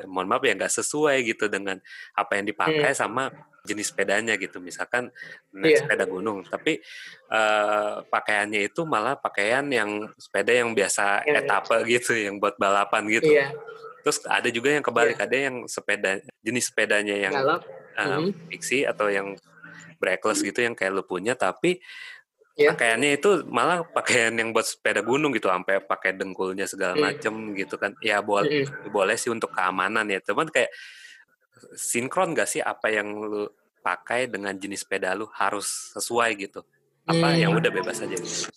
mohon 0.04 0.28
maaf 0.28 0.44
ya 0.44 0.52
nggak 0.52 0.68
sesuai 0.68 1.24
gitu 1.24 1.48
dengan 1.48 1.80
apa 2.12 2.36
yang 2.36 2.44
dipakai 2.44 2.92
sama 2.92 3.32
jenis 3.64 3.88
sepedanya 3.88 4.36
gitu. 4.36 4.60
Misalkan 4.60 5.08
naik 5.48 5.80
Iya. 5.80 5.80
sepeda 5.88 6.04
gunung. 6.04 6.44
Tapi 6.44 6.76
eh, 7.28 7.94
pakaiannya 8.04 8.68
itu 8.68 8.84
malah 8.84 9.16
pakaian 9.16 9.64
yang 9.64 10.12
sepeda 10.20 10.52
yang 10.52 10.76
biasa 10.76 11.24
Iya. 11.24 11.40
etape 11.40 11.76
gitu 11.88 12.12
yang 12.12 12.36
buat 12.36 12.60
balapan 12.60 13.08
gitu. 13.08 13.32
Iya, 13.32 13.48
terus 14.04 14.20
ada 14.28 14.48
juga 14.48 14.76
yang 14.76 14.84
kebalik 14.84 15.16
ada 15.16 15.36
yang 15.36 15.64
sepeda 15.64 16.20
jenis 16.40 16.68
sepedanya 16.68 17.16
yang 17.16 17.32
kalau 17.32 17.60
um, 17.98 18.30
fiksi 18.48 18.86
atau 18.86 19.10
yang 19.10 19.34
brackless 19.98 20.40
gitu 20.40 20.62
yang 20.62 20.78
kayak 20.78 20.94
lu 20.94 21.02
punya 21.02 21.34
tapi 21.34 21.82
Iya. 22.58 22.74
pakaiannya 22.74 23.22
itu 23.22 23.46
malah 23.46 23.86
pakaian 23.86 24.34
yang 24.34 24.50
buat 24.50 24.66
sepeda 24.66 24.98
gunung 24.98 25.30
gitu 25.30 25.46
sampai 25.46 25.78
pakai 25.78 26.10
dengkulnya 26.18 26.66
segala 26.66 26.98
Hmm. 26.98 27.06
macem 27.06 27.34
gitu 27.54 27.78
kan 27.78 27.94
ya 28.02 28.18
boleh 28.18 28.66
Mhm. 28.66 28.90
boleh 28.90 29.14
sih 29.14 29.30
untuk 29.30 29.54
keamanan 29.54 30.02
ya 30.10 30.18
cuman 30.18 30.50
kayak 30.50 30.66
sinkron 31.78 32.34
gak 32.34 32.50
sih 32.50 32.58
apa 32.58 32.90
yang 32.90 33.14
lu 33.14 33.46
pakai 33.78 34.26
dengan 34.26 34.58
jenis 34.58 34.82
sepeda 34.82 35.14
lu 35.14 35.30
harus 35.38 35.94
sesuai 35.94 36.34
gitu 36.34 36.66
apa 37.06 37.38
Hmm. 37.38 37.46
yang 37.46 37.50
udah 37.54 37.70
bebas 37.70 38.02
aja 38.02 38.18
gitu 38.18 38.50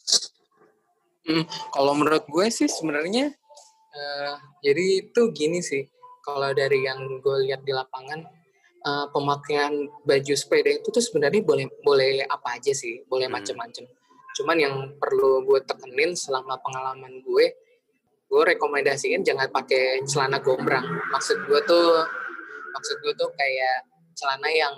Kalau 1.71 1.93
menurut 1.93 2.25
gue 2.25 2.49
sih 2.49 2.65
sebenarnya 2.65 3.29
eh, 3.91 4.33
jadi 4.65 5.05
itu 5.07 5.21
gini 5.31 5.61
sih. 5.61 5.85
Kalau 6.25 6.49
dari 6.51 6.81
yang 6.81 7.21
gue 7.21 7.37
lihat 7.45 7.61
di 7.61 7.69
lapangan 7.71 8.25
eh, 8.81 9.07
pemakaian 9.13 9.73
baju 10.05 10.33
sepeda 10.33 10.69
itu 10.73 10.87
tuh 10.89 11.03
sebenarnya 11.03 11.41
boleh 11.45 11.65
boleh 11.85 12.25
apa 12.25 12.57
aja 12.57 12.73
sih, 12.73 13.05
boleh 13.05 13.29
Hmm. 13.29 13.37
macem-macem. 13.37 13.85
Cuman 14.37 14.57
yang 14.57 14.75
perlu 14.97 15.43
gue 15.45 15.59
tekenin 15.67 16.15
selama 16.15 16.57
pengalaman 16.63 17.19
gue, 17.21 17.45
gue 18.31 18.41
rekomendasiin 18.55 19.21
jangan 19.27 19.51
pakai 19.51 20.01
celana 20.07 20.39
gombrang. 20.39 20.87
Maksud 21.11 21.45
gue 21.45 21.59
tuh, 21.67 22.01
maksud 22.71 22.95
gue 23.03 23.13
tuh 23.19 23.29
kayak 23.35 23.91
celana 24.15 24.49
yang 24.49 24.75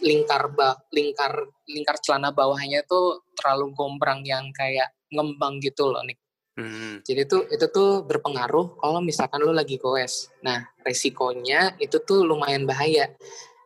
lingkar 0.00 0.52
ba 0.52 0.76
lingkar 0.92 1.32
lingkar 1.68 1.96
celana 2.04 2.32
bawahnya 2.32 2.84
tuh 2.84 3.24
terlalu 3.32 3.72
gombrang 3.72 4.20
yang 4.24 4.52
kayak 4.52 4.92
ngembang 5.12 5.60
gitu 5.60 5.88
loh 5.88 6.04
nih. 6.04 6.16
Hmm. 6.56 7.04
Jadi 7.04 7.28
tuh 7.28 7.44
itu 7.52 7.68
tuh 7.68 8.00
berpengaruh 8.08 8.80
kalau 8.80 9.04
misalkan 9.04 9.44
lu 9.44 9.52
lagi 9.52 9.76
goes. 9.76 10.32
Nah, 10.40 10.64
resikonya 10.80 11.76
itu 11.76 12.00
tuh 12.00 12.24
lumayan 12.24 12.64
bahaya. 12.64 13.12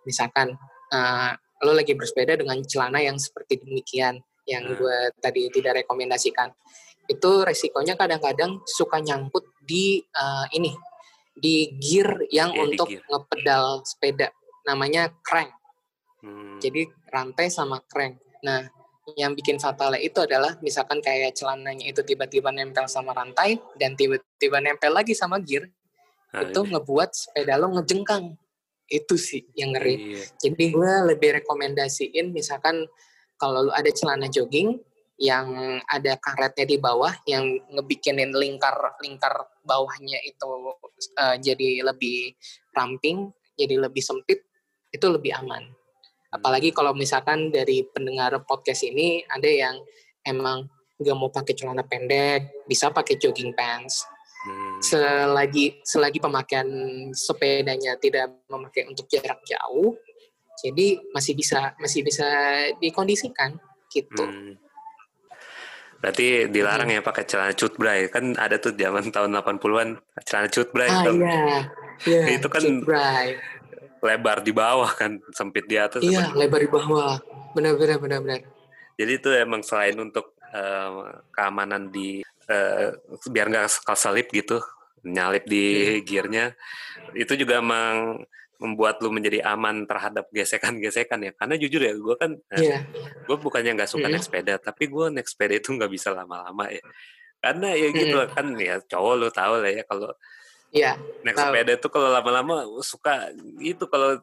Misalkan 0.03 0.59
eh, 0.91 1.33
lu 1.63 1.73
lagi 1.73 1.95
bersepeda 1.95 2.35
dengan 2.35 2.59
celana 2.67 2.99
yang 2.99 3.15
seperti 3.15 3.63
demikian 3.63 4.19
yang 4.51 4.67
Hmm. 4.67 4.75
gue 4.75 4.99
tadi 5.23 5.47
tidak 5.55 5.87
rekomendasikan. 5.87 6.51
Itu 7.07 7.47
resikonya 7.47 7.95
kadang-kadang 7.95 8.67
suka 8.67 8.99
nyangkut 8.99 9.47
di 9.63 10.03
eh, 10.03 10.47
ini 10.59 10.75
di 11.31 11.71
gear 11.79 12.27
yang 12.35 12.51
di 12.51 12.59
untuk 12.59 12.91
gear. 12.91 13.07
ngepedal 13.07 13.87
sepeda. 13.87 14.35
Namanya 14.67 15.15
crank. 15.23 15.55
Hmm. 16.27 16.59
Jadi 16.59 16.91
rantai 17.07 17.49
sama 17.55 17.79
crank. 17.87 18.19
Nah, 18.43 18.67
yang 19.19 19.35
bikin 19.35 19.59
fatalnya 19.59 19.99
itu 19.99 20.23
adalah 20.23 20.55
misalkan 20.61 21.03
kayak 21.03 21.35
celananya 21.35 21.89
itu 21.89 22.05
tiba-tiba 22.05 22.53
nempel 22.55 22.87
sama 22.87 23.17
rantai 23.17 23.59
dan 23.81 23.97
tiba-tiba 23.99 24.63
nempel 24.63 24.93
lagi 24.93 25.17
sama 25.17 25.41
gear, 25.43 25.67
Nah, 26.31 26.47
itu 26.47 26.61
ngebuat 26.63 27.11
sepeda 27.11 27.59
lo 27.59 27.75
ngejengkang. 27.75 28.39
Itu 28.91 29.15
sih 29.19 29.47
yang 29.55 29.75
ngeri. 29.75 29.95
iya. 30.15 30.23
Jadi 30.39 30.65
gue 30.75 30.93
lebih 31.15 31.43
rekomendasiin 31.43 32.35
misalkan 32.35 32.87
kalau 33.39 33.71
lu 33.71 33.73
ada 33.75 33.91
celana 33.91 34.27
jogging 34.31 34.79
yang 35.21 35.79
ada 35.85 36.17
karetnya 36.17 36.65
di 36.65 36.79
bawah 36.81 37.13
yang 37.29 37.45
ngebikinin 37.77 38.33
lingkar 38.33 38.75
lingkar 39.05 39.53
bawahnya 39.63 40.17
itu 40.25 40.49
uh, 41.21 41.37
jadi 41.37 41.85
lebih 41.85 42.35
ramping, 42.73 43.29
jadi 43.55 43.85
lebih 43.85 44.01
sempit, 44.01 44.43
itu 44.91 45.07
lebih 45.07 45.37
aman. 45.37 45.71
Apalagi 46.31 46.71
kalau 46.71 46.95
misalkan 46.95 47.51
dari 47.51 47.83
pendengar 47.91 48.39
podcast 48.47 48.87
ini 48.87 49.27
ada 49.27 49.51
yang 49.51 49.77
emang 50.23 50.71
nggak 51.01 51.17
mau 51.17 51.33
pakai 51.33 51.57
celana 51.57 51.83
pendek, 51.83 52.67
bisa 52.69 52.93
pakai 52.95 53.19
jogging 53.19 53.51
pants. 53.57 54.07
Hmm. 54.41 54.79
Selagi 54.81 55.85
selagi 55.85 56.23
pemakaian 56.23 56.69
sepedanya 57.13 57.99
tidak 58.01 58.41
memakai 58.49 58.89
untuk 58.89 59.05
jarak 59.11 59.43
jauh, 59.45 59.99
jadi 60.61 61.01
masih 61.13 61.37
bisa 61.37 61.75
masih 61.81 62.01
bisa 62.05 62.29
dikondisikan 62.81 63.57
gitu. 63.93 64.25
Hmm. 64.25 64.55
Berarti 66.01 66.49
dilarang 66.49 66.89
hmm. 66.89 66.97
ya 67.01 67.03
pakai 67.05 67.25
celana 67.29 67.53
cutbray. 67.53 68.09
Kan 68.09 68.37
ada 68.41 68.57
tuh 68.57 68.73
zaman 68.73 69.13
tahun 69.13 69.37
80-an 69.37 69.89
celana 70.25 70.49
cutbray. 70.49 70.89
Ah, 70.89 71.05
iya. 71.13 71.45
iya. 72.09 72.23
itu 72.41 72.49
kan 72.49 72.63
cutbray. 72.65 73.37
Lebar 74.01 74.41
di 74.41 74.53
bawah 74.53 74.91
kan, 74.97 75.21
sempit 75.33 75.69
di 75.69 75.77
atas. 75.77 76.01
Iya, 76.01 76.33
lebar 76.33 76.61
di 76.61 76.69
bawah. 76.69 77.21
Benar-benar 77.53 78.01
benar-benar. 78.01 78.41
Jadi 78.97 79.13
itu 79.17 79.29
emang 79.33 79.65
selain 79.65 79.97
untuk 79.97 80.37
uh, 80.53 81.25
keamanan 81.33 81.89
di 81.89 82.21
uh, 82.49 82.93
biar 83.29 83.47
nggak 83.49 83.85
keselip 83.85 84.29
gitu, 84.33 84.61
nyalip 85.05 85.45
di 85.49 85.65
hmm. 86.01 86.05
gearnya, 86.05 86.45
itu 87.17 87.33
juga 87.37 87.61
emang 87.61 88.21
membuat 88.61 89.01
lu 89.01 89.09
menjadi 89.09 89.41
aman 89.49 89.89
terhadap 89.89 90.29
gesekan-gesekan 90.29 91.17
ya 91.25 91.33
karena 91.33 91.57
jujur 91.57 91.81
ya 91.81 91.97
gue 91.97 92.15
kan 92.21 92.37
yeah. 92.53 92.85
Iya. 92.85 93.25
gue 93.25 93.37
bukannya 93.41 93.73
nggak 93.73 93.89
suka 93.89 94.07
mm. 94.07 94.13
naik 94.13 94.25
sepeda 94.29 94.55
tapi 94.61 94.85
gue 94.93 95.07
naik 95.09 95.29
sepeda 95.33 95.57
itu 95.57 95.73
nggak 95.73 95.89
bisa 95.89 96.13
lama-lama 96.13 96.69
ya 96.69 96.85
karena 97.41 97.73
ya 97.73 97.89
gitu 97.89 98.17
mm. 98.21 98.29
kan 98.37 98.47
ya 98.61 98.77
cowok 98.85 99.15
lu 99.17 99.29
tahu 99.33 99.65
lah 99.65 99.73
ya 99.73 99.83
kalau 99.89 100.13
yeah, 100.71 100.95
naik 101.27 101.37
tahu. 101.37 101.53
sepeda 101.53 101.73
itu 101.77 101.89
kalau 101.91 102.09
lama-lama 102.11 102.55
suka 102.83 103.35
itu 103.59 103.85
kalau 103.91 104.19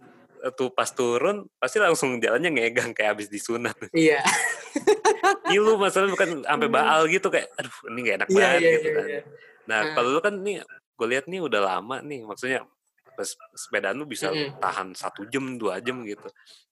tuh 0.54 0.70
pas 0.70 0.88
turun 0.94 1.50
pasti 1.58 1.82
langsung 1.82 2.22
jalannya 2.22 2.54
ngegang 2.54 2.94
kayak 2.94 3.18
habis 3.18 3.28
disunat. 3.28 3.76
Iya. 3.92 4.22
Yeah. 5.48 5.64
lu 5.64 5.80
masalah 5.80 6.12
bukan 6.12 6.44
sampai 6.44 6.70
baal 6.72 7.08
gitu 7.08 7.32
kayak 7.32 7.48
aduh 7.56 7.72
ini 7.90 8.00
gak 8.04 8.16
enak 8.20 8.30
yeah, 8.30 8.36
banget 8.38 8.60
yeah, 8.62 8.74
gitu 8.76 8.88
yeah, 8.88 8.96
kan. 8.96 9.08
Yeah. 9.08 9.24
Nah, 9.68 9.80
uh. 9.80 9.92
kalau 9.96 10.10
lu 10.12 10.20
kan 10.20 10.36
nih 10.44 10.56
gue 10.98 11.08
lihat 11.08 11.26
nih 11.30 11.40
udah 11.46 11.62
lama 11.62 11.98
nih 12.02 12.20
maksudnya 12.26 12.60
sepeda 13.54 13.94
lu 13.94 14.06
bisa 14.06 14.30
mm-hmm. 14.30 14.62
tahan 14.62 14.94
satu 14.98 15.26
jam 15.30 15.58
dua 15.58 15.82
jam 15.82 16.02
gitu 16.06 16.26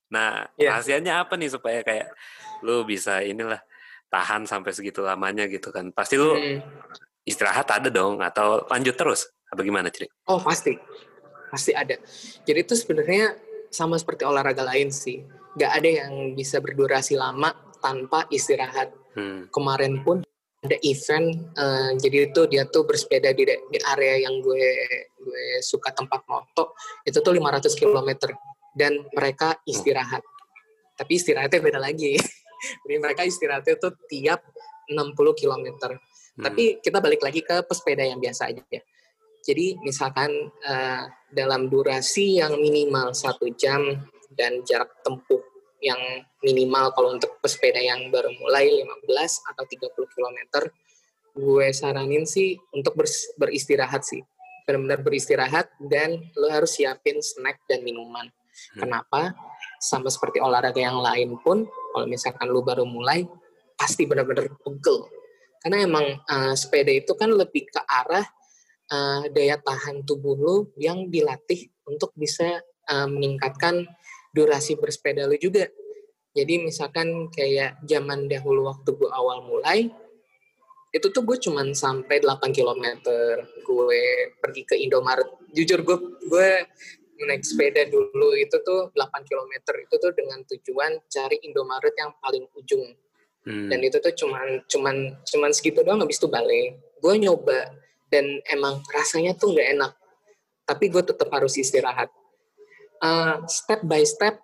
nah 0.09 0.45
yeah. 0.57 0.73
rahasianya 0.73 1.25
apa 1.25 1.37
nih 1.37 1.49
supaya 1.49 1.81
kayak 1.81 2.13
lu 2.61 2.85
bisa 2.85 3.21
inilah 3.25 3.61
tahan 4.09 4.45
sampai 4.45 4.69
segitu 4.73 5.01
lamanya 5.01 5.49
gitu 5.49 5.73
kan 5.73 5.89
pasti 5.93 6.17
lu 6.17 6.33
mm-hmm. 6.33 7.25
istirahat 7.25 7.65
ada 7.69 7.89
dong 7.89 8.21
atau 8.21 8.65
lanjut 8.69 8.93
terus 8.97 9.29
apa 9.55 9.63
gimana 9.63 9.87
ciri? 9.87 10.11
Oh 10.27 10.43
pasti. 10.43 10.75
Pasti 11.47 11.71
ada. 11.71 11.95
Jadi 12.43 12.59
itu 12.59 12.75
sebenarnya 12.75 13.39
sama 13.71 13.95
seperti 13.95 14.27
olahraga 14.27 14.67
lain 14.67 14.91
sih. 14.91 15.23
Nggak 15.55 15.71
ada 15.71 15.89
yang 16.03 16.13
bisa 16.35 16.59
berdurasi 16.59 17.15
lama 17.15 17.55
tanpa 17.79 18.27
istirahat. 18.27 18.91
Hmm. 19.15 19.47
kemarin 19.47 20.03
pun 20.03 20.19
ada 20.59 20.75
event 20.83 21.55
uh, 21.55 21.95
jadi 21.95 22.27
itu 22.27 22.51
dia 22.51 22.67
tuh 22.67 22.83
bersepeda 22.83 23.31
di, 23.31 23.47
di 23.47 23.79
area 23.79 24.27
yang 24.27 24.43
gue 24.43 24.67
gue 25.23 25.45
suka 25.63 25.95
tempat 25.95 26.27
moto 26.27 26.75
itu 27.07 27.23
tuh 27.23 27.31
500 27.31 27.79
km 27.79 28.35
dan 28.75 29.07
mereka 29.15 29.55
istirahat. 29.63 30.19
Tapi 30.99 31.15
istirahatnya 31.15 31.63
beda 31.63 31.79
lagi. 31.79 32.19
Jadi 32.83 32.95
mereka 32.99 33.23
istirahatnya 33.23 33.79
tuh 33.79 33.95
tiap 34.11 34.43
60 34.91 35.15
km 35.15 35.65
hmm. 35.95 36.43
tapi 36.43 36.63
kita 36.81 36.99
balik 37.01 37.21
lagi 37.23 37.41
ke 37.41 37.65
pesepeda 37.65 38.05
yang 38.05 38.19
biasa 38.21 38.51
aja. 38.51 38.61
ya 38.69 38.81
jadi 39.45 39.77
misalkan 39.85 40.33
uh, 40.65 41.05
dalam 41.29 41.69
durasi 41.69 42.41
yang 42.41 42.57
minimal 42.57 43.13
satu 43.13 43.45
jam 43.53 43.85
dan 44.33 44.65
jarak 44.65 44.89
tempuh 45.05 45.37
yang 45.85 46.01
minimal 46.41 46.89
kalau 46.97 47.13
untuk 47.13 47.37
pesepeda 47.45 47.77
yang 47.77 48.09
baru 48.09 48.33
mulai 48.41 48.73
15 48.73 49.05
atau 49.53 49.63
30 49.69 49.93
km, 49.93 50.39
gue 51.37 51.67
saranin 51.69 52.25
sih 52.25 52.57
untuk 52.73 52.97
beristirahat 53.37 54.01
sih. 54.01 54.25
Benar-benar 54.65 55.05
beristirahat 55.05 55.69
dan 55.77 56.25
lo 56.33 56.49
harus 56.49 56.81
siapin 56.81 57.21
snack 57.21 57.61
dan 57.69 57.85
minuman. 57.85 58.25
Hmm. 58.25 58.81
Kenapa? 58.81 59.37
Sama 59.77 60.09
seperti 60.09 60.41
olahraga 60.41 60.81
yang 60.81 60.97
lain 60.97 61.37
pun, 61.45 61.69
kalau 61.93 62.09
misalkan 62.09 62.49
lo 62.49 62.65
baru 62.65 62.81
mulai, 62.81 63.21
pasti 63.77 64.09
benar-benar 64.09 64.49
pegel. 64.65 65.05
Karena 65.61 65.85
emang 65.85 66.05
uh, 66.25 66.53
sepeda 66.57 66.89
itu 66.89 67.13
kan 67.13 67.29
lebih 67.29 67.69
ke 67.69 67.81
arah 67.85 68.25
uh, 68.91 69.23
daya 69.31 69.57
tahan 69.61 70.05
tubuh 70.05 70.35
lo 70.37 70.57
yang 70.77 71.09
dilatih 71.09 71.69
untuk 71.85 72.11
bisa 72.17 72.61
uh, 72.89 73.07
meningkatkan 73.09 73.85
durasi 74.35 74.75
bersepeda 74.75 75.25
lu 75.25 75.39
juga. 75.39 75.71
Jadi 76.35 76.59
misalkan 76.59 77.31
kayak 77.31 77.79
zaman 77.87 78.27
dahulu 78.27 78.67
waktu 78.67 78.91
gue 78.91 79.07
awal 79.07 79.47
mulai, 79.47 79.87
itu 80.91 81.07
tuh 81.11 81.23
gue 81.23 81.39
cuman 81.39 81.71
sampai 81.71 82.19
8 82.19 82.51
km 82.51 82.83
gue 83.63 84.01
pergi 84.43 84.61
ke 84.67 84.75
Indomaret. 84.79 85.27
Jujur 85.55 85.83
gue 85.83 85.97
gue 86.27 86.49
naik 87.15 87.47
sepeda 87.47 87.87
dulu 87.87 88.35
itu 88.35 88.59
tuh 88.59 88.91
8 88.91 89.23
km 89.23 89.53
itu 89.79 89.95
tuh 89.95 90.11
dengan 90.11 90.43
tujuan 90.43 90.99
cari 91.07 91.39
Indomaret 91.47 91.95
yang 91.95 92.11
paling 92.19 92.43
ujung. 92.55 92.83
Hmm. 93.47 93.71
Dan 93.71 93.79
itu 93.83 93.99
tuh 94.03 94.11
cuman 94.11 94.63
cuman 94.67 94.95
cuman 95.23 95.51
segitu 95.55 95.83
doang 95.87 96.03
habis 96.03 96.19
itu 96.19 96.27
balik. 96.27 96.75
Gue 96.99 97.15
nyoba 97.15 97.71
dan 98.09 98.25
emang 98.49 98.81
rasanya 98.93 99.33
tuh 99.37 99.53
nggak 99.53 99.69
enak. 99.77 99.91
Tapi 100.65 100.89
gue 100.89 101.03
tetap 101.05 101.29
harus 101.29 101.57
istirahat 101.57 102.09
uh, 103.05 103.35
step 103.49 103.83
by 103.83 104.03
step 104.05 104.39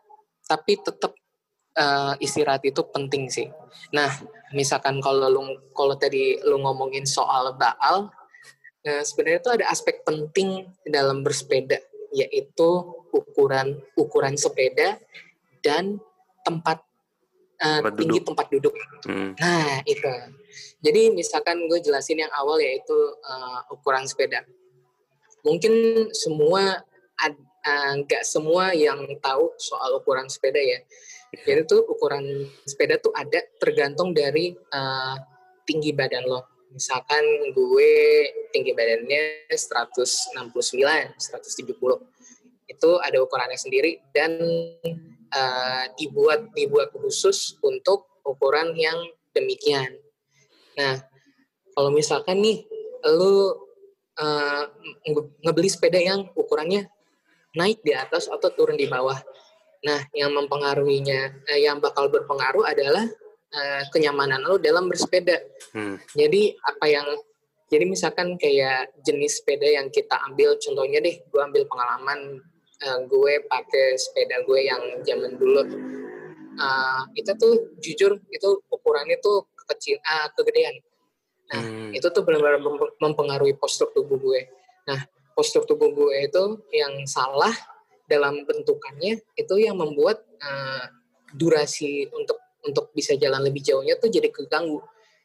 tapi 0.46 0.76
tetap 0.84 1.16
uh, 1.80 2.12
eh, 2.20 2.26
istirahat 2.28 2.60
itu 2.68 2.84
penting 2.92 3.32
sih. 3.32 3.48
Nah, 3.96 4.12
misalkan 4.52 5.00
kalau 5.00 5.32
lu 5.32 5.42
kalau 5.72 5.96
tadi 5.96 6.36
lu 6.44 6.60
ngomongin 6.60 7.08
soal 7.08 7.56
baal, 7.56 8.12
nah 8.84 9.00
sebenarnya 9.00 9.40
itu 9.40 9.52
ada 9.56 9.66
aspek 9.72 10.04
penting 10.04 10.68
dalam 10.84 11.24
bersepeda 11.24 11.80
yaitu 12.12 12.70
ukuran 13.16 13.80
ukuran 13.96 14.36
sepeda 14.36 15.00
dan 15.64 16.04
tempat 16.44 16.84
uh, 17.62 17.80
tinggi 17.94 18.20
tempat 18.26 18.46
duduk. 18.50 18.74
Hmm. 19.06 19.38
Nah, 19.38 19.86
itu. 19.86 20.14
Jadi 20.82 21.14
misalkan 21.14 21.62
gue 21.70 21.80
jelasin 21.80 22.26
yang 22.26 22.34
awal 22.34 22.58
yaitu 22.58 22.98
uh, 23.22 23.62
ukuran 23.70 24.04
sepeda. 24.10 24.42
Mungkin 25.42 25.74
semua 26.14 26.86
Eh, 27.62 27.94
nggak 28.02 28.24
uh, 28.26 28.28
semua 28.28 28.74
yang 28.74 29.06
tahu 29.22 29.54
soal 29.62 30.02
ukuran 30.02 30.26
sepeda 30.26 30.58
ya. 30.58 30.82
Jadi 31.46 31.70
tuh 31.70 31.86
ukuran 31.86 32.50
sepeda 32.66 32.98
tuh 32.98 33.14
ada 33.14 33.38
tergantung 33.62 34.18
dari 34.18 34.58
uh, 34.74 35.16
tinggi 35.70 35.94
badan 35.94 36.26
lo. 36.26 36.42
Misalkan 36.74 37.22
gue 37.54 37.94
tinggi 38.50 38.74
badannya 38.74 39.46
169, 39.54 40.58
170. 40.58 41.70
Itu 42.66 42.90
ada 42.98 43.18
ukurannya 43.22 43.62
sendiri 43.62 44.02
dan 44.10 44.42
uh, 45.34 45.86
dibuat 45.96 46.52
dibuat 46.54 46.92
khusus 46.96 47.56
untuk 47.64 48.22
ukuran 48.22 48.76
yang 48.78 49.00
demikian. 49.32 49.98
Nah, 50.78 51.02
kalau 51.74 51.90
misalkan 51.90 52.44
nih 52.44 52.68
lo 53.08 53.58
uh, 54.22 54.64
ngebeli 55.42 55.70
sepeda 55.72 55.98
yang 55.98 56.30
ukurannya 56.38 56.88
naik 57.56 57.84
di 57.84 57.92
atas 57.92 58.32
atau 58.32 58.52
turun 58.52 58.80
di 58.80 58.88
bawah. 58.88 59.18
Nah, 59.82 60.00
yang 60.14 60.32
mempengaruhinya, 60.38 61.42
eh, 61.50 61.66
yang 61.66 61.82
bakal 61.82 62.08
berpengaruh 62.08 62.70
adalah 62.70 63.06
eh, 63.52 63.84
kenyamanan 63.92 64.40
lo 64.48 64.56
dalam 64.56 64.88
bersepeda. 64.88 65.36
Hmm. 65.76 66.00
Jadi 66.16 66.56
apa 66.56 66.86
yang, 66.88 67.04
jadi 67.68 67.84
misalkan 67.84 68.40
kayak 68.40 68.96
jenis 69.04 69.44
sepeda 69.44 69.68
yang 69.68 69.92
kita 69.92 70.16
ambil, 70.32 70.56
contohnya 70.56 71.04
deh, 71.04 71.20
gue 71.28 71.42
ambil 71.42 71.68
pengalaman 71.68 72.40
eh, 72.82 73.00
gue 73.06 73.34
pakai 73.46 73.98
sepeda 73.98 74.42
gue 74.46 74.60
yang 74.66 74.84
zaman 75.06 75.38
dulu. 75.38 75.62
Uh, 76.52 77.08
itu 77.16 77.32
tuh 77.40 77.72
jujur 77.80 78.20
itu 78.28 78.50
ukurannya 78.68 79.16
tuh 79.24 79.48
kecil, 79.72 79.98
uh, 80.04 80.28
kegedean. 80.36 80.76
Nah, 81.52 81.64
hmm. 81.64 81.92
itu 81.96 82.08
tuh 82.12 82.28
benar-benar 82.28 82.60
mempengaruhi 83.00 83.56
postur 83.56 83.88
tubuh 83.96 84.20
gue. 84.20 84.52
Nah, 84.88 85.00
postur 85.32 85.64
tubuh 85.64 85.96
gue 85.96 86.28
itu 86.28 86.44
yang 86.76 87.08
salah 87.08 87.56
dalam 88.08 88.44
bentukannya 88.44 89.24
itu 89.40 89.56
yang 89.56 89.80
membuat 89.80 90.28
uh, 90.44 90.86
durasi 91.32 92.12
untuk 92.12 92.36
untuk 92.68 92.92
bisa 92.92 93.16
jalan 93.16 93.42
lebih 93.42 93.64
jauhnya 93.64 93.96
tuh 93.96 94.12
jadi 94.12 94.28
keganggu. 94.28 94.84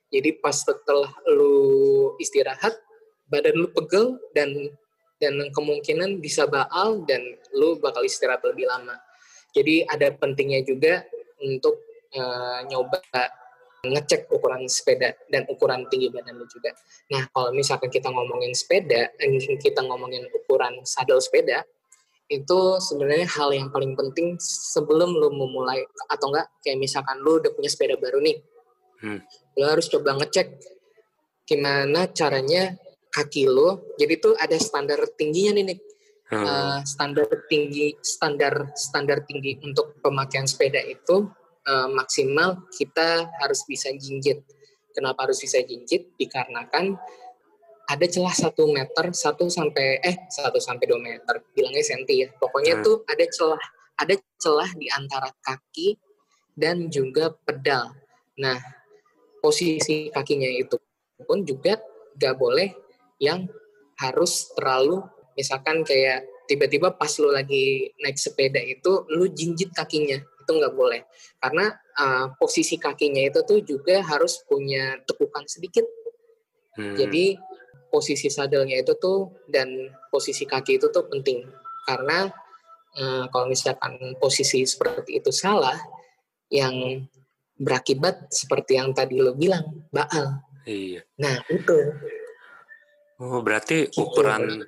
Jadi 0.08 0.38
pas 0.38 0.54
setelah 0.54 1.10
lu 1.26 2.14
istirahat, 2.22 2.78
badan 3.26 3.58
lu 3.58 3.68
pegel 3.74 4.16
dan 4.32 4.54
dan 5.18 5.34
kemungkinan 5.50 6.20
bisa 6.22 6.44
baal 6.46 7.02
dan 7.08 7.24
lu 7.56 7.80
bakal 7.80 8.04
istirahat 8.04 8.44
lebih 8.44 8.68
lama. 8.68 8.94
Jadi 9.56 9.88
ada 9.88 10.12
pentingnya 10.12 10.60
juga 10.62 11.00
untuk 11.40 11.80
uh, 12.12 12.60
nyoba 12.68 13.00
ngecek 13.86 14.28
ukuran 14.28 14.66
sepeda 14.66 15.14
dan 15.30 15.46
ukuran 15.48 15.86
tinggi 15.88 16.10
badan 16.10 16.36
lu 16.36 16.46
juga. 16.50 16.74
Nah, 17.12 17.24
kalau 17.30 17.54
misalkan 17.54 17.88
kita 17.88 18.10
ngomongin 18.10 18.52
sepeda, 18.52 19.14
kita 19.62 19.80
ngomongin 19.86 20.26
ukuran 20.34 20.82
sadel 20.82 21.22
sepeda, 21.22 21.62
itu 22.26 22.60
sebenarnya 22.82 23.30
hal 23.38 23.54
yang 23.54 23.70
paling 23.70 23.94
penting 23.94 24.34
sebelum 24.42 25.14
lu 25.14 25.30
memulai 25.30 25.86
atau 26.10 26.34
enggak 26.34 26.50
kayak 26.58 26.78
misalkan 26.82 27.22
lu 27.22 27.38
udah 27.38 27.54
punya 27.54 27.70
sepeda 27.70 27.94
baru 27.94 28.18
nih. 28.18 28.38
Hmm. 28.98 29.22
Lu 29.54 29.64
harus 29.64 29.86
coba 29.86 30.18
ngecek 30.18 30.58
gimana 31.46 32.10
caranya 32.10 32.74
kaki 33.14 33.46
lu. 33.46 33.94
Jadi 33.94 34.14
tuh 34.18 34.34
ada 34.34 34.58
standar 34.58 34.98
tingginya 35.14 35.62
nih, 35.62 35.64
Nick. 35.70 35.80
Hmm. 36.26 36.42
Uh, 36.42 36.78
standar 36.82 37.30
tinggi 37.46 37.94
standar 38.02 38.74
standar 38.74 39.22
tinggi 39.30 39.62
untuk 39.62 39.94
pemakaian 40.02 40.42
sepeda 40.42 40.82
itu 40.82 41.30
uh, 41.66 41.88
maksimal 41.94 42.66
kita 42.74 43.30
harus 43.38 43.62
bisa 43.62 43.94
jinjit. 43.94 44.42
Kenapa 44.90 45.30
harus 45.30 45.38
bisa 45.38 45.62
jinjit? 45.62 46.18
Dikarenakan 46.18 46.98
ada 47.86 48.06
celah 48.10 48.34
satu 48.34 48.66
meter 48.66 49.14
satu 49.14 49.46
sampai 49.46 50.02
eh 50.02 50.26
satu 50.26 50.58
sampai 50.58 50.84
dua 50.90 50.98
meter 50.98 51.46
bilangnya 51.54 51.86
senti 51.86 52.26
ya 52.26 52.28
pokoknya 52.34 52.82
Hmm. 52.82 52.84
tuh 52.84 52.96
ada 53.06 53.24
celah 53.30 53.64
ada 53.96 54.14
celah 54.36 54.70
di 54.74 54.90
antara 54.90 55.30
kaki 55.38 55.94
dan 56.58 56.90
juga 56.90 57.30
pedal 57.30 57.94
nah 58.42 58.58
posisi 59.38 60.10
kakinya 60.10 60.50
itu 60.50 60.76
pun 61.22 61.46
juga 61.46 61.78
gak 62.18 62.34
boleh 62.36 62.74
yang 63.22 63.46
harus 63.96 64.52
terlalu 64.52 65.06
misalkan 65.36 65.84
kayak 65.84 66.24
tiba-tiba 66.48 66.96
pas 66.96 67.12
lu 67.20 67.30
lagi 67.30 67.92
naik 68.00 68.16
sepeda 68.16 68.58
itu 68.58 69.04
lu 69.12 69.28
jinjit 69.30 69.70
kakinya 69.76 70.16
itu 70.16 70.50
nggak 70.50 70.74
boleh 70.74 71.04
karena 71.42 71.74
uh, 71.98 72.32
posisi 72.40 72.80
kakinya 72.80 73.20
itu 73.28 73.42
tuh 73.44 73.60
juga 73.62 74.00
harus 74.02 74.40
punya 74.48 74.98
tekukan 75.04 75.44
sedikit 75.46 75.84
Hmm. 76.76 76.92
jadi 76.92 77.40
posisi 77.88 78.28
sadelnya 78.28 78.84
itu 78.84 78.92
tuh 79.00 79.32
dan 79.48 79.88
posisi 80.12 80.44
kaki 80.44 80.76
itu 80.76 80.92
tuh 80.92 81.08
penting 81.08 81.48
karena 81.88 82.28
eh, 82.92 83.24
kalau 83.32 83.48
misalkan 83.48 83.96
posisi 84.20 84.60
seperti 84.68 85.16
itu 85.24 85.32
salah 85.32 85.72
yang 86.52 87.00
berakibat 87.56 88.28
seperti 88.28 88.76
yang 88.76 88.92
tadi 88.92 89.16
lo 89.16 89.32
bilang 89.32 89.88
baal. 89.88 90.44
Iya. 90.68 91.00
Nah 91.16 91.40
itu 91.48 91.78
Oh, 93.16 93.40
berarti 93.40 93.88
Gitu. 93.88 93.96
ukuran 93.96 94.60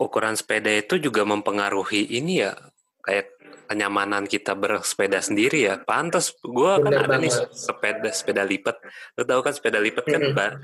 ukuran 0.00 0.32
sepeda 0.32 0.72
itu 0.72 0.96
juga 0.96 1.22
mempengaruhi 1.22 2.08
ini 2.08 2.40
ya, 2.40 2.56
kayak 3.04 3.36
kenyamanan 3.68 4.26
kita 4.26 4.56
bersepeda 4.56 5.20
sendiri 5.20 5.68
ya. 5.68 5.78
Pantas 5.78 6.34
gue 6.34 6.72
kan 6.80 6.90
ada 6.90 7.20
nih 7.20 7.30
banget. 7.30 7.54
sepeda 7.54 8.10
sepeda 8.10 8.42
lipat. 8.42 8.80
Lo 9.14 9.22
tahu 9.22 9.40
kan 9.44 9.52
sepeda 9.54 9.78
lipat 9.78 10.04
kan 10.08 10.22
Mm-mm. 10.24 10.34
ba- 10.34 10.58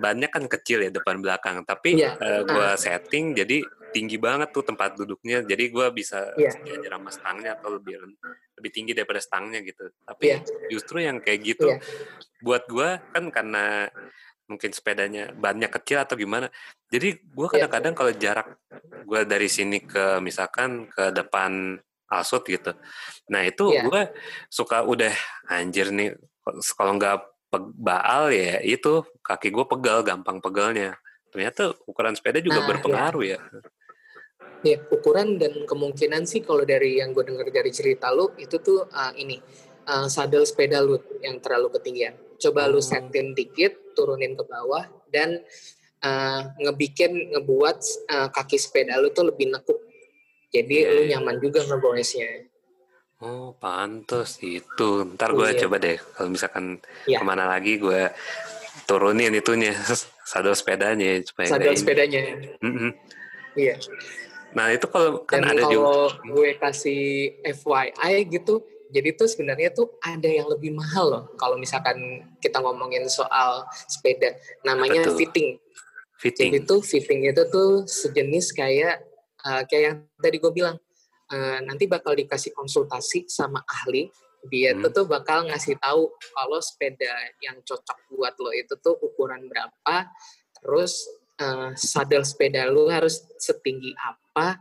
bannya 0.00 0.32
kan 0.32 0.48
kecil 0.48 0.80
ya 0.80 0.88
depan 0.88 1.20
belakang, 1.20 1.60
tapi 1.68 2.00
Iya. 2.00 2.16
gue 2.48 2.66
Ah. 2.72 2.80
setting 2.80 3.36
jadi 3.36 3.60
tinggi 3.92 4.16
banget 4.16 4.50
tuh 4.50 4.64
tempat 4.64 4.96
duduknya. 4.96 5.44
Jadi 5.44 5.68
gue 5.68 5.86
bisa 5.92 6.32
Iya. 6.34 6.56
sejajar 6.56 6.96
sama 6.96 7.10
stangnya 7.12 7.60
atau 7.60 7.76
lebih 7.76 8.00
lebih 8.56 8.70
tinggi 8.72 8.96
daripada 8.96 9.20
stangnya 9.20 9.60
gitu. 9.60 9.84
Tapi 10.00 10.24
Iya. 10.32 10.38
justru 10.72 11.04
yang 11.04 11.20
kayak 11.20 11.40
gitu 11.44 11.68
Iya. 11.68 11.78
buat 12.40 12.64
gue 12.64 12.88
kan 13.12 13.24
karena 13.28 13.92
mungkin 14.44 14.70
sepedanya 14.76 15.32
bannya 15.32 15.68
kecil 15.72 16.04
atau 16.04 16.14
gimana. 16.18 16.52
Jadi 16.92 17.16
gue 17.20 17.46
Iya. 17.48 17.66
kadang-kadang 17.66 17.94
kalau 17.96 18.12
jarak 18.12 18.48
gue 19.04 19.20
dari 19.24 19.48
sini 19.48 19.80
ke 19.84 20.20
misalkan 20.20 20.88
ke 20.88 21.10
depan 21.12 21.80
Alsut 22.12 22.44
gitu. 22.46 22.76
Nah 23.32 23.42
itu 23.42 23.72
Iya. 23.72 23.82
gue 23.88 24.02
suka 24.52 24.84
udah 24.84 25.12
anjir 25.48 25.90
nih 25.90 26.14
kalau 26.76 27.00
nggak 27.00 27.16
baal 27.78 28.34
ya 28.34 28.60
itu 28.60 29.06
kaki 29.24 29.48
gue 29.54 29.64
pegal 29.64 30.04
gampang 30.04 30.38
pegalnya. 30.42 30.98
Ternyata 31.32 31.74
ukuran 31.88 32.14
sepeda 32.14 32.38
juga 32.38 32.62
Nah, 32.62 32.68
berpengaruh 32.70 33.24
ya. 33.26 33.38
ya 34.64 34.80
ukuran 34.88 35.36
dan 35.36 35.52
kemungkinan 35.68 36.24
sih 36.24 36.40
kalau 36.40 36.64
dari 36.64 36.96
yang 37.02 37.12
gue 37.12 37.20
dengar 37.20 37.44
dari 37.52 37.68
cerita 37.68 38.08
lu 38.08 38.32
itu 38.40 38.56
tuh 38.64 38.88
uh, 38.88 39.12
ini 39.12 39.36
uh, 39.84 40.08
sadel 40.08 40.44
sepeda 40.48 40.80
lu 40.80 40.96
yang 41.20 41.36
terlalu 41.40 41.68
ketinggian. 41.74 42.16
Coba 42.36 42.66
lu 42.66 42.78
setin 42.78 43.32
dikit, 43.32 43.94
turunin 43.94 44.34
ke 44.34 44.44
bawah 44.44 44.84
dan 45.08 45.40
uh, 46.00 46.40
ngebikin 46.58 47.32
ngebuat 47.32 47.78
uh, 48.08 48.28
kaki 48.28 48.56
sepeda 48.56 48.96
lu 48.96 49.10
tuh 49.10 49.24
lebih 49.24 49.48
nekuk. 49.48 49.78
Jadi 50.48 50.76
Iya, 50.80 50.90
lu 50.90 51.00
iya. 51.02 51.10
nyaman 51.16 51.36
juga 51.38 51.62
ngegoesnya. 51.62 52.46
Oh 53.18 53.56
pantes 53.56 54.38
itu. 54.38 54.88
Ntar 55.14 55.32
gue 55.32 55.48
Iya. 55.48 55.58
coba 55.66 55.76
deh 55.78 55.96
kalau 56.12 56.28
misalkan 56.28 56.64
Iya. 57.04 57.18
ke 57.18 57.24
mana 57.24 57.44
lagi 57.44 57.76
gue 57.76 58.10
turunin 58.84 59.32
itunya 59.32 59.72
sadel 60.28 60.52
sepedanya 60.52 61.18
supaya 61.22 61.46
Sadel 61.48 61.72
ini. 61.72 61.78
sepedanya. 61.78 62.22
Mm-mm. 62.60 62.90
Iya. 63.54 63.78
Nah 64.54 64.70
itu 64.70 64.86
kalau 64.86 65.22
kan 65.24 65.42
Dan 65.42 65.50
ada 65.50 65.62
juga. 65.66 65.74
kalau 65.74 66.02
gue 66.30 66.50
kasih 66.54 67.02
FYI 67.42 68.14
gitu, 68.28 68.62
jadi 68.94 69.18
tuh 69.18 69.26
sebenarnya 69.26 69.74
tuh 69.74 69.98
ada 69.98 70.30
yang 70.30 70.46
lebih 70.46 70.70
mahal 70.70 71.06
loh. 71.10 71.24
Kalau 71.34 71.58
misalkan 71.58 71.98
kita 72.38 72.62
ngomongin 72.62 73.10
soal 73.10 73.66
sepeda, 73.90 74.38
namanya 74.62 75.10
tuh? 75.10 75.18
fitting. 75.18 75.58
fitting. 76.22 76.54
Jadi 76.54 76.62
tuh 76.62 76.78
fitting 76.78 77.26
itu 77.26 77.42
tuh 77.50 77.82
sejenis 77.90 78.54
kayak 78.54 79.02
uh, 79.42 79.66
kayak 79.66 79.82
yang 79.82 79.98
tadi 80.22 80.36
gue 80.38 80.52
bilang, 80.54 80.78
uh, 81.34 81.58
nanti 81.66 81.90
bakal 81.90 82.14
dikasih 82.14 82.54
konsultasi 82.54 83.26
sama 83.26 83.66
ahli. 83.66 84.14
Dia 84.46 84.76
Hmm. 84.76 84.84
tuh 84.86 85.02
tuh 85.02 85.06
bakal 85.08 85.48
ngasih 85.48 85.74
tahu 85.80 86.12
kalau 86.36 86.60
sepeda 86.60 87.10
yang 87.40 87.58
cocok 87.64 87.98
buat 88.12 88.36
lo 88.38 88.52
itu 88.52 88.76
tuh 88.78 88.92
ukuran 89.00 89.48
berapa, 89.48 90.12
terus 90.60 91.00
uh, 91.40 91.72
sadel 91.74 92.22
sepeda 92.22 92.68
lo 92.68 92.92
harus 92.92 93.24
setinggi 93.40 93.96
apa, 93.96 94.60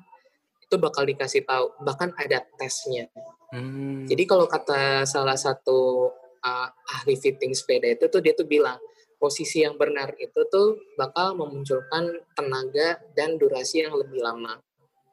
itu 0.63 0.80
bakal 0.80 1.04
dikasih 1.04 1.43
tahu. 1.43 1.76
Bahkan 1.84 2.15
ada 2.15 2.48
tesnya. 2.56 3.12
Hmm. 3.53 4.09
Jadi 4.09 4.23
kalau 4.25 4.49
kata 4.49 5.05
salah 5.05 5.37
satu 5.37 6.09
uh, 6.41 6.67
ahli 6.97 7.13
fitting 7.13 7.53
sepeda 7.53 7.85
itu 7.85 8.09
tuh 8.09 8.17
dia 8.17 8.33
tuh 8.33 8.49
bilang 8.49 8.81
posisi 9.21 9.61
yang 9.63 9.77
benar 9.77 10.11
itu 10.17 10.41
tuh 10.49 10.81
bakal 10.99 11.37
memunculkan 11.37 12.17
tenaga 12.33 12.99
dan 13.13 13.37
durasi 13.37 13.85
yang 13.85 13.93
lebih 13.93 14.19
lama. 14.25 14.57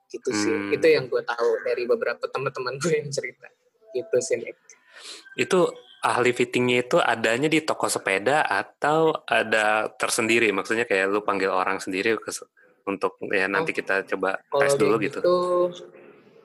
Gitu 0.09 0.33
sih. 0.33 0.51
Hmm. 0.51 0.75
Itu 0.75 0.87
yang 0.89 1.07
gue 1.07 1.23
tahu 1.23 1.51
dari 1.63 1.85
beberapa 1.85 2.25
teman-teman 2.27 2.81
gue 2.81 2.97
yang 2.97 3.13
cerita. 3.13 3.47
Gitu 3.93 4.17
sih. 4.19 4.41
Nick. 4.41 4.57
itu 5.39 5.71
ahli 6.05 6.33
fittingnya 6.35 6.85
itu 6.85 6.97
adanya 6.99 7.49
di 7.49 7.63
toko 7.63 7.87
sepeda 7.87 8.43
atau 8.43 9.15
ada 9.29 9.93
tersendiri? 9.95 10.51
Maksudnya 10.51 10.89
kayak 10.89 11.13
lu 11.13 11.23
panggil 11.23 11.53
orang 11.53 11.79
sendiri 11.79 12.19
ke, 12.19 12.33
untuk 12.89 13.21
ya 13.31 13.47
nanti 13.47 13.71
kita 13.77 14.03
coba 14.09 14.41
tes 14.59 14.75
dulu 14.75 14.99
kayak 14.99 15.07
gitu. 15.13 15.21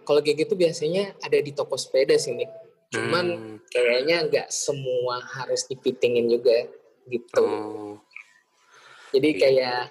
Kalau 0.05 0.21
kayak 0.21 0.45
gitu 0.45 0.53
biasanya 0.53 1.17
ada 1.19 1.37
di 1.41 1.51
toko 1.51 1.75
sepeda 1.75 2.15
sih, 2.15 2.37
Nick. 2.37 2.53
Cuman 2.93 3.25
Hmm. 3.33 3.57
kayaknya 3.67 4.29
nggak 4.29 4.47
semua 4.53 5.19
harus 5.19 5.65
difittingin 5.65 6.29
juga 6.29 6.69
gitu. 7.09 7.43
Oh. 7.43 7.97
Jadi 9.11 9.29
Iya. 9.35 9.39
kayak 9.41 9.81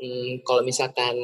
hmm, 0.00 0.32
kalau 0.42 0.62
misalkan 0.64 1.14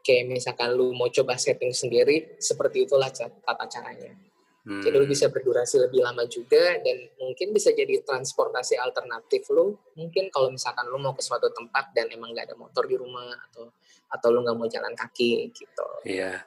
kayak 0.00 0.32
misalkan 0.32 0.74
lu 0.74 0.92
mau 0.96 1.08
coba 1.08 1.36
setting 1.36 1.72
sendiri, 1.72 2.36
seperti 2.40 2.84
itulah 2.88 3.08
tata 3.12 3.64
caranya. 3.68 4.12
Hmm. 4.60 4.84
Jadi 4.84 4.92
lu 4.92 5.08
bisa 5.08 5.32
berdurasi 5.32 5.80
lebih 5.80 6.04
lama 6.04 6.28
juga 6.28 6.76
dan 6.84 6.96
mungkin 7.16 7.56
bisa 7.56 7.72
jadi 7.72 8.04
transportasi 8.04 8.76
alternatif 8.76 9.48
lu. 9.48 9.72
Mungkin 9.96 10.28
kalau 10.28 10.52
misalkan 10.52 10.84
lu 10.92 11.00
mau 11.00 11.16
ke 11.16 11.24
suatu 11.24 11.48
tempat 11.48 11.96
dan 11.96 12.12
emang 12.12 12.36
nggak 12.36 12.52
ada 12.52 12.56
motor 12.60 12.84
di 12.84 12.96
rumah 12.96 13.32
atau 13.48 13.72
atau 14.10 14.28
lu 14.28 14.44
nggak 14.44 14.56
mau 14.58 14.68
jalan 14.68 14.92
kaki 14.92 15.48
gitu. 15.54 15.88
Iya. 16.04 16.44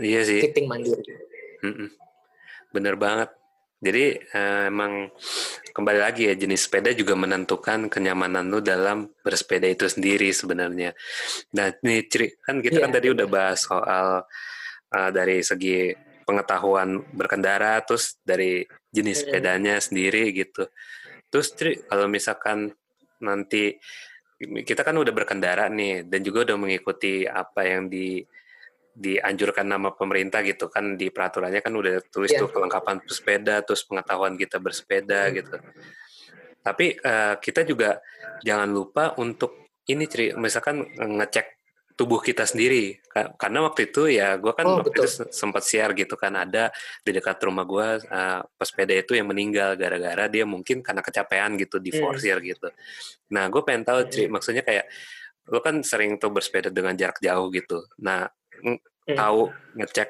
Iya 0.00 0.20
sih. 0.24 0.40
Fitting 0.40 0.66
mandiri. 0.70 1.02
Mm-mm. 1.64 1.88
Bener 2.72 2.94
banget. 2.96 3.30
Jadi 3.82 4.14
eh, 4.14 4.62
emang 4.70 5.10
kembali 5.74 5.98
lagi 5.98 6.30
ya 6.30 6.38
jenis 6.38 6.70
sepeda 6.70 6.94
juga 6.94 7.18
menentukan 7.18 7.90
kenyamanan 7.90 8.46
lu 8.46 8.62
dalam 8.62 9.10
bersepeda 9.26 9.66
itu 9.66 9.90
sendiri 9.90 10.30
sebenarnya. 10.30 10.94
Nah 11.58 11.74
ini 11.82 12.06
ciri 12.06 12.38
kan 12.38 12.62
kita 12.62 12.78
Iya, 12.78 12.82
kan 12.86 12.92
tadi 12.94 13.08
udah 13.10 13.26
bahas 13.26 13.58
soal 13.66 14.22
eh, 14.94 15.10
dari 15.10 15.42
segi 15.42 15.90
pengetahuan 16.22 17.02
berkendara, 17.10 17.82
terus 17.82 18.22
dari 18.22 18.62
jenis 18.94 19.18
Mm. 19.18 19.22
sepedanya 19.26 19.74
sendiri 19.82 20.30
gitu. 20.30 20.70
Terus 21.26 21.50
Cri, 21.56 21.82
kalau 21.82 22.06
misalkan 22.06 22.70
nanti 23.18 23.74
kita 24.38 24.82
kan 24.82 24.94
udah 24.98 25.14
berkendara 25.14 25.66
nih 25.70 26.06
dan 26.06 26.20
juga 26.22 26.50
udah 26.50 26.56
mengikuti 26.58 27.26
apa 27.26 27.66
yang 27.66 27.90
di 27.90 28.22
dianjurkan 28.92 29.64
nama 29.64 29.90
pemerintah 29.90 30.44
gitu 30.44 30.68
kan 30.68 30.94
di 30.94 31.08
peraturannya 31.08 31.60
kan 31.60 31.72
udah 31.72 32.04
tulis 32.08 32.28
Iya. 32.30 32.44
tuh 32.44 32.48
kelengkapan 32.50 33.00
bersepeda 33.00 33.64
terus 33.64 33.82
pengetahuan 33.82 34.36
kita 34.36 34.60
bersepeda 34.60 35.28
Hmm. 35.28 35.34
gitu 35.36 35.56
tapi 36.62 36.94
eh, 36.94 37.34
kita 37.36 37.64
juga 37.64 37.98
jangan 38.40 38.70
lupa 38.70 39.18
untuk 39.18 39.66
ini 39.82 40.06
Cri, 40.06 40.30
misalkan 40.36 40.86
ngecek 40.94 41.58
tubuh 41.92 42.22
kita 42.22 42.46
sendiri 42.46 42.96
Ka- 43.04 43.34
karena 43.36 43.66
waktu 43.66 43.90
itu 43.90 44.08
ya 44.08 44.38
gue 44.38 44.52
kan 44.54 44.64
Oh, 44.64 44.80
waktu 44.80 44.88
betul. 44.94 45.04
itu 45.04 45.10
se- 45.10 45.28
sempat 45.28 45.60
share 45.60 45.92
gitu 45.92 46.14
kan 46.14 46.32
ada 46.32 46.70
di 47.02 47.10
dekat 47.10 47.36
rumah 47.42 47.66
gue 47.66 47.86
uh, 48.06 48.40
pesepeda 48.56 48.94
itu 48.94 49.12
yang 49.12 49.28
meninggal 49.28 49.76
gara-gara 49.76 50.24
dia 50.26 50.46
mungkin 50.48 50.80
karena 50.80 51.02
kecapean 51.02 51.58
gitu 51.58 51.76
di 51.76 51.92
Hmm. 51.92 52.00
forsir 52.08 52.38
gitu 52.40 52.70
nah 53.28 53.48
gue 53.48 53.60
pengen 53.60 53.84
tahu 53.84 54.00
Ci, 54.08 54.28
maksudnya 54.28 54.62
kayak 54.62 54.86
lo 55.50 55.58
kan 55.58 55.82
sering 55.82 56.16
tuh 56.16 56.30
bersepeda 56.30 56.70
dengan 56.70 56.94
jarak 56.94 57.18
jauh 57.18 57.50
gitu 57.50 57.82
nah 57.98 58.24
Hmm. 58.60 59.16
tahu 59.16 59.42
ngecek 59.74 60.08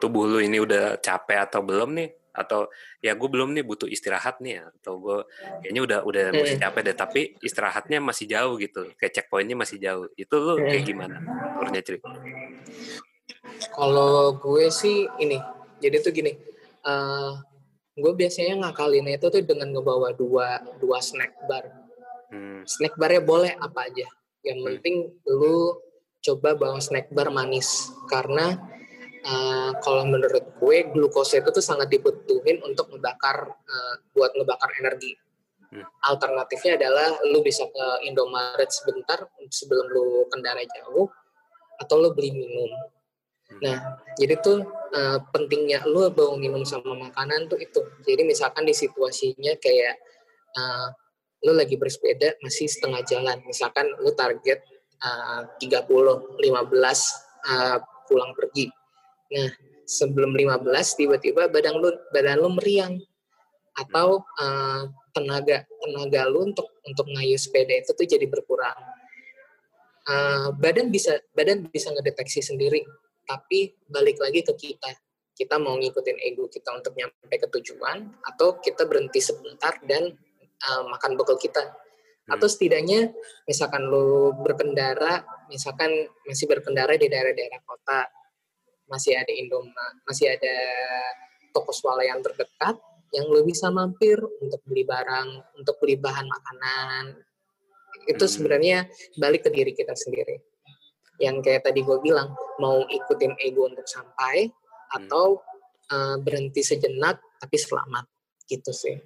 tubuh 0.00 0.26
lu 0.26 0.38
ini 0.42 0.58
udah 0.58 0.98
capek 0.98 1.46
atau 1.46 1.62
belum 1.62 1.94
nih 1.94 2.10
atau 2.32 2.64
ya 2.98 3.12
gue 3.12 3.28
belum 3.28 3.52
nih 3.52 3.60
butuh 3.60 3.84
istirahat 3.86 4.40
nih 4.40 4.64
atau 4.64 4.96
gue 4.98 5.18
kayaknya 5.62 5.80
udah 5.84 5.98
udah 6.02 6.24
Hmm. 6.32 6.40
masih 6.40 6.56
capek 6.58 6.80
deh 6.88 6.96
tapi 6.96 7.20
istirahatnya 7.38 7.98
masih 8.00 8.24
jauh 8.26 8.56
gitu 8.56 8.88
kayak 8.96 9.12
checkpointnya 9.12 9.54
masih 9.54 9.76
jauh 9.78 10.08
itu 10.16 10.34
lu 10.34 10.58
Hmm. 10.58 10.66
kayak 10.66 10.82
gimana 10.82 11.16
turnya 11.60 11.80
Cri? 11.84 11.98
Kalau 13.72 14.36
gue 14.36 14.66
sih 14.68 15.06
ini, 15.18 15.38
jadi 15.78 16.02
tuh 16.02 16.12
gini, 16.12 16.32
eh 16.82 17.30
gue 17.94 18.12
biasanya 18.16 18.58
ngakalinnya 18.64 19.20
itu 19.20 19.26
tuh 19.28 19.42
dengan 19.44 19.70
ngebawa 19.70 20.16
dua 20.16 20.60
dua 20.80 20.98
snack 20.98 21.36
bar. 21.46 21.68
Hmm. 22.32 22.64
Snack 22.64 22.96
barnya 22.96 23.22
boleh 23.22 23.52
apa 23.54 23.86
aja. 23.86 24.08
Yang 24.42 24.56
Hmm. 24.58 24.66
penting 24.72 24.94
lu 25.28 25.78
coba 26.22 26.54
bawa 26.54 26.78
snack 26.78 27.10
bar 27.10 27.34
manis 27.34 27.90
karena 28.06 28.54
eh, 29.26 29.70
kalau 29.82 30.06
menurut 30.06 30.54
gue 30.62 30.76
glukosa 30.94 31.42
itu 31.42 31.50
tuh 31.50 31.64
sangat 31.64 31.90
dibutuhin 31.90 32.62
untuk 32.62 32.88
ngebakar 32.94 33.50
eh, 33.50 33.94
buat 34.14 34.30
ngebakar 34.38 34.70
energi. 34.78 35.18
Hmm. 35.72 35.84
Alternatifnya 36.04 36.78
adalah 36.78 37.18
lu 37.26 37.42
bisa 37.42 37.66
ke 37.66 37.86
Indomaret 38.06 38.70
sebentar 38.70 39.24
sebelum 39.50 39.86
lu 39.90 40.06
kendara 40.30 40.62
jauh 40.62 41.10
atau 41.82 41.94
lu 41.98 42.14
beli 42.14 42.30
minum. 42.30 42.70
Nah, 43.60 43.98
jadi 44.16 44.38
tuh 44.40 44.64
eh, 44.94 45.18
pentingnya 45.34 45.84
lu 45.90 46.06
bawa 46.14 46.38
minum 46.38 46.62
sama 46.62 46.94
makanan 47.10 47.50
tuh 47.50 47.58
itu. 47.58 47.82
Jadi 48.06 48.22
misalkan 48.22 48.62
di 48.62 48.72
situasinya 48.72 49.58
kayak 49.58 49.94
eh, 50.54 50.88
lu 51.42 51.52
lagi 51.58 51.74
bersepeda 51.74 52.38
masih 52.40 52.70
setengah 52.70 53.02
jalan. 53.02 53.42
Misalkan 53.42 53.90
lu 53.98 54.14
target 54.14 54.62
eh, 55.02 55.40
30, 55.58 56.38
15 56.38 56.42
eh, 57.50 57.78
pulang 58.06 58.32
pergi. 58.34 58.66
Nah, 59.32 59.50
sebelum 59.88 60.32
15 60.32 60.98
tiba-tiba 60.98 61.50
badan 61.50 61.74
lu 61.76 61.90
badan 62.14 62.36
lu 62.38 62.50
meriang 62.56 62.94
atau 63.76 64.22
eh, 64.40 64.82
tenaga 65.12 65.64
tenaga 65.82 66.22
lu 66.30 66.48
untuk 66.52 66.68
untuk 66.86 67.06
ngayuh 67.10 67.40
sepeda 67.40 67.74
itu 67.78 67.92
tuh 67.92 68.06
jadi 68.06 68.26
berkurang. 68.30 68.78
Eh, 70.02 70.48
badan 70.58 70.90
bisa 70.90 71.14
badan 71.30 71.70
bisa 71.70 71.94
ngedeteksi 71.94 72.42
sendiri 72.42 72.82
tapi 73.22 73.70
balik 73.86 74.18
lagi 74.18 74.42
ke 74.42 74.50
kita 74.58 74.90
kita 75.32 75.56
mau 75.56 75.78
ngikutin 75.78 76.18
ego 76.26 76.50
kita 76.50 76.74
untuk 76.74 76.92
nyampe 76.98 77.34
ke 77.38 77.48
tujuan 77.58 78.10
atau 78.26 78.60
kita 78.60 78.84
berhenti 78.84 79.18
sebentar 79.24 79.80
dan 79.88 80.12
uh, 80.68 80.82
makan 80.92 81.16
bekal 81.16 81.40
kita 81.40 81.72
atau 82.30 82.46
setidaknya 82.46 83.10
misalkan 83.50 83.82
lu 83.90 84.30
berkendara 84.42 85.26
misalkan 85.50 85.90
masih 86.22 86.46
berkendara 86.46 86.94
di 86.94 87.10
daerah-daerah 87.10 87.60
kota 87.66 88.06
masih 88.86 89.18
ada 89.18 89.32
Indomaret 89.34 89.96
masih 90.06 90.30
ada 90.30 90.54
toko 91.52 91.70
swalayan 91.74 92.22
terdekat 92.24 92.78
yang 93.12 93.28
lu 93.28 93.44
bisa 93.44 93.68
mampir 93.68 94.16
untuk 94.40 94.64
beli 94.64 94.88
barang 94.88 95.60
untuk 95.60 95.76
beli 95.78 96.00
bahan 96.00 96.24
makanan. 96.24 97.04
Itu 98.08 98.24
Hmm. 98.24 98.32
sebenarnya 98.32 98.88
balik 99.20 99.46
ke 99.46 99.50
diri 99.52 99.76
kita 99.76 99.92
sendiri. 99.92 100.40
Yang 101.20 101.44
kayak 101.44 101.62
tadi 101.68 101.84
gue 101.84 102.00
bilang 102.00 102.32
mau 102.56 102.82
ikutin 102.88 103.36
ego 103.44 103.68
untuk 103.68 103.84
sampai 103.84 104.48
atau 104.96 105.38
uh, 105.92 106.16
berhenti 106.18 106.64
sejenak 106.64 107.20
tapi 107.36 107.60
selamat. 107.60 108.08
Gitu 108.48 108.72
sih 108.72 108.96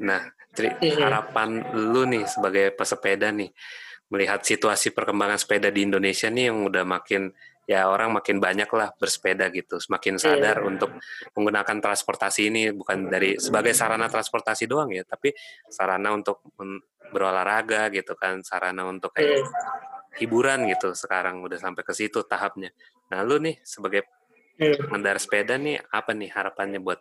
Nah, 0.00 0.32
Tri, 0.50 0.66
harapan 0.98 1.62
lu 1.70 2.02
nih 2.10 2.26
sebagai 2.26 2.74
pesepeda 2.74 3.30
nih 3.30 3.54
melihat 4.10 4.42
situasi 4.42 4.90
perkembangan 4.90 5.38
sepeda 5.38 5.70
di 5.70 5.86
Indonesia 5.86 6.26
nih 6.26 6.50
yang 6.50 6.66
udah 6.66 6.82
makin 6.82 7.30
ya 7.70 7.86
orang 7.86 8.10
makin 8.18 8.42
banyak 8.42 8.66
lah 8.74 8.90
bersepeda 8.98 9.46
gitu, 9.54 9.78
semakin 9.78 10.18
sadar 10.18 10.58
untuk 10.66 10.90
menggunakan 11.38 11.78
transportasi 11.78 12.50
ini 12.50 12.74
bukan 12.74 13.06
dari 13.06 13.38
sebagai 13.38 13.70
sarana 13.70 14.10
transportasi 14.10 14.66
doang 14.66 14.90
ya, 14.90 15.06
tapi 15.06 15.30
sarana 15.70 16.10
untuk 16.10 16.42
berolahraga 17.14 17.86
gitu 17.94 18.18
kan, 18.18 18.42
sarana 18.42 18.90
untuk 18.90 19.14
kayak 19.14 19.46
Hmm. 19.46 19.46
hiburan 20.18 20.66
gitu 20.66 20.90
sekarang 20.98 21.38
udah 21.46 21.62
sampai 21.62 21.86
ke 21.86 21.94
situ 21.94 22.26
tahapnya. 22.26 22.74
Nah, 23.14 23.22
lu 23.22 23.38
nih 23.38 23.62
sebagai 23.62 24.10
Hmm. 24.58 24.90
pengendara 24.90 25.22
sepeda 25.22 25.54
nih 25.54 25.78
apa 25.94 26.10
nih 26.10 26.34
harapannya 26.34 26.82
buat 26.82 26.98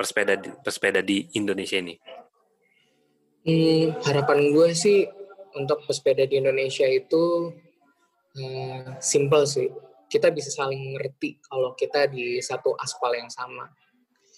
pesepeda 0.00 0.32
di, 0.40 0.48
pesepeda 0.64 1.00
di 1.04 1.28
Indonesia 1.36 1.76
ini? 1.76 1.92
Hmm, 3.44 4.00
harapan 4.00 4.48
gue 4.48 4.72
sih 4.72 5.04
untuk 5.60 5.84
pesepeda 5.84 6.24
di 6.24 6.40
Indonesia 6.40 6.88
itu 6.88 7.52
eh, 8.40 8.96
simple 8.96 9.44
sih. 9.44 9.68
Kita 10.08 10.32
bisa 10.32 10.48
saling 10.48 10.96
ngerti 10.96 11.44
kalau 11.44 11.76
kita 11.76 12.08
di 12.08 12.40
satu 12.40 12.72
aspal 12.80 13.12
yang 13.12 13.28
sama. 13.28 13.68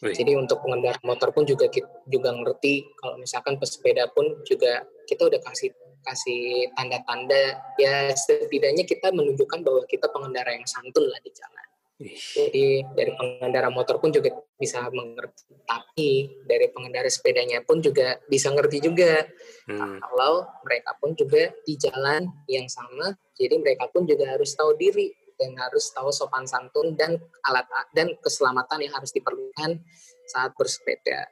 Wih. 0.02 0.10
Jadi 0.10 0.34
untuk 0.34 0.58
pengendara 0.66 0.98
motor 1.06 1.30
pun 1.30 1.46
juga 1.46 1.70
kita 1.70 1.86
juga 2.10 2.34
ngerti 2.34 2.82
kalau 2.98 3.22
misalkan 3.22 3.54
pesepeda 3.54 4.10
pun 4.10 4.42
juga 4.42 4.82
kita 5.06 5.30
udah 5.30 5.38
kasih 5.38 5.70
kasih 6.02 6.66
tanda-tanda 6.74 7.62
ya 7.78 8.10
setidaknya 8.10 8.82
kita 8.82 9.14
menunjukkan 9.14 9.62
bahwa 9.62 9.86
kita 9.86 10.10
pengendara 10.10 10.58
yang 10.58 10.66
santun 10.66 11.06
lah 11.06 11.22
di 11.22 11.30
jalan. 11.30 11.71
Jadi 12.10 12.82
dari 12.94 13.12
pengendara 13.14 13.70
motor 13.70 14.02
pun 14.02 14.10
juga 14.10 14.34
bisa 14.58 14.82
mengerti, 14.90 15.54
tapi 15.66 16.10
dari 16.46 16.70
pengendara 16.70 17.06
sepedanya 17.10 17.62
pun 17.62 17.82
juga 17.82 18.18
bisa 18.26 18.50
ngerti 18.50 18.78
juga 18.82 19.26
hmm. 19.70 19.98
kalau 20.02 20.46
mereka 20.66 20.90
pun 20.98 21.14
juga 21.14 21.50
di 21.62 21.74
jalan 21.78 22.26
yang 22.50 22.66
sama. 22.66 23.14
Jadi 23.38 23.58
mereka 23.58 23.90
pun 23.90 24.06
juga 24.06 24.34
harus 24.34 24.54
tahu 24.54 24.74
diri 24.78 25.10
dan 25.38 25.58
harus 25.58 25.90
tahu 25.90 26.14
sopan 26.14 26.46
santun 26.46 26.94
dan 26.94 27.18
alat 27.42 27.66
dan 27.90 28.14
keselamatan 28.22 28.86
yang 28.86 28.94
harus 28.94 29.10
diperlukan 29.10 29.82
saat 30.30 30.54
bersepeda. 30.54 31.26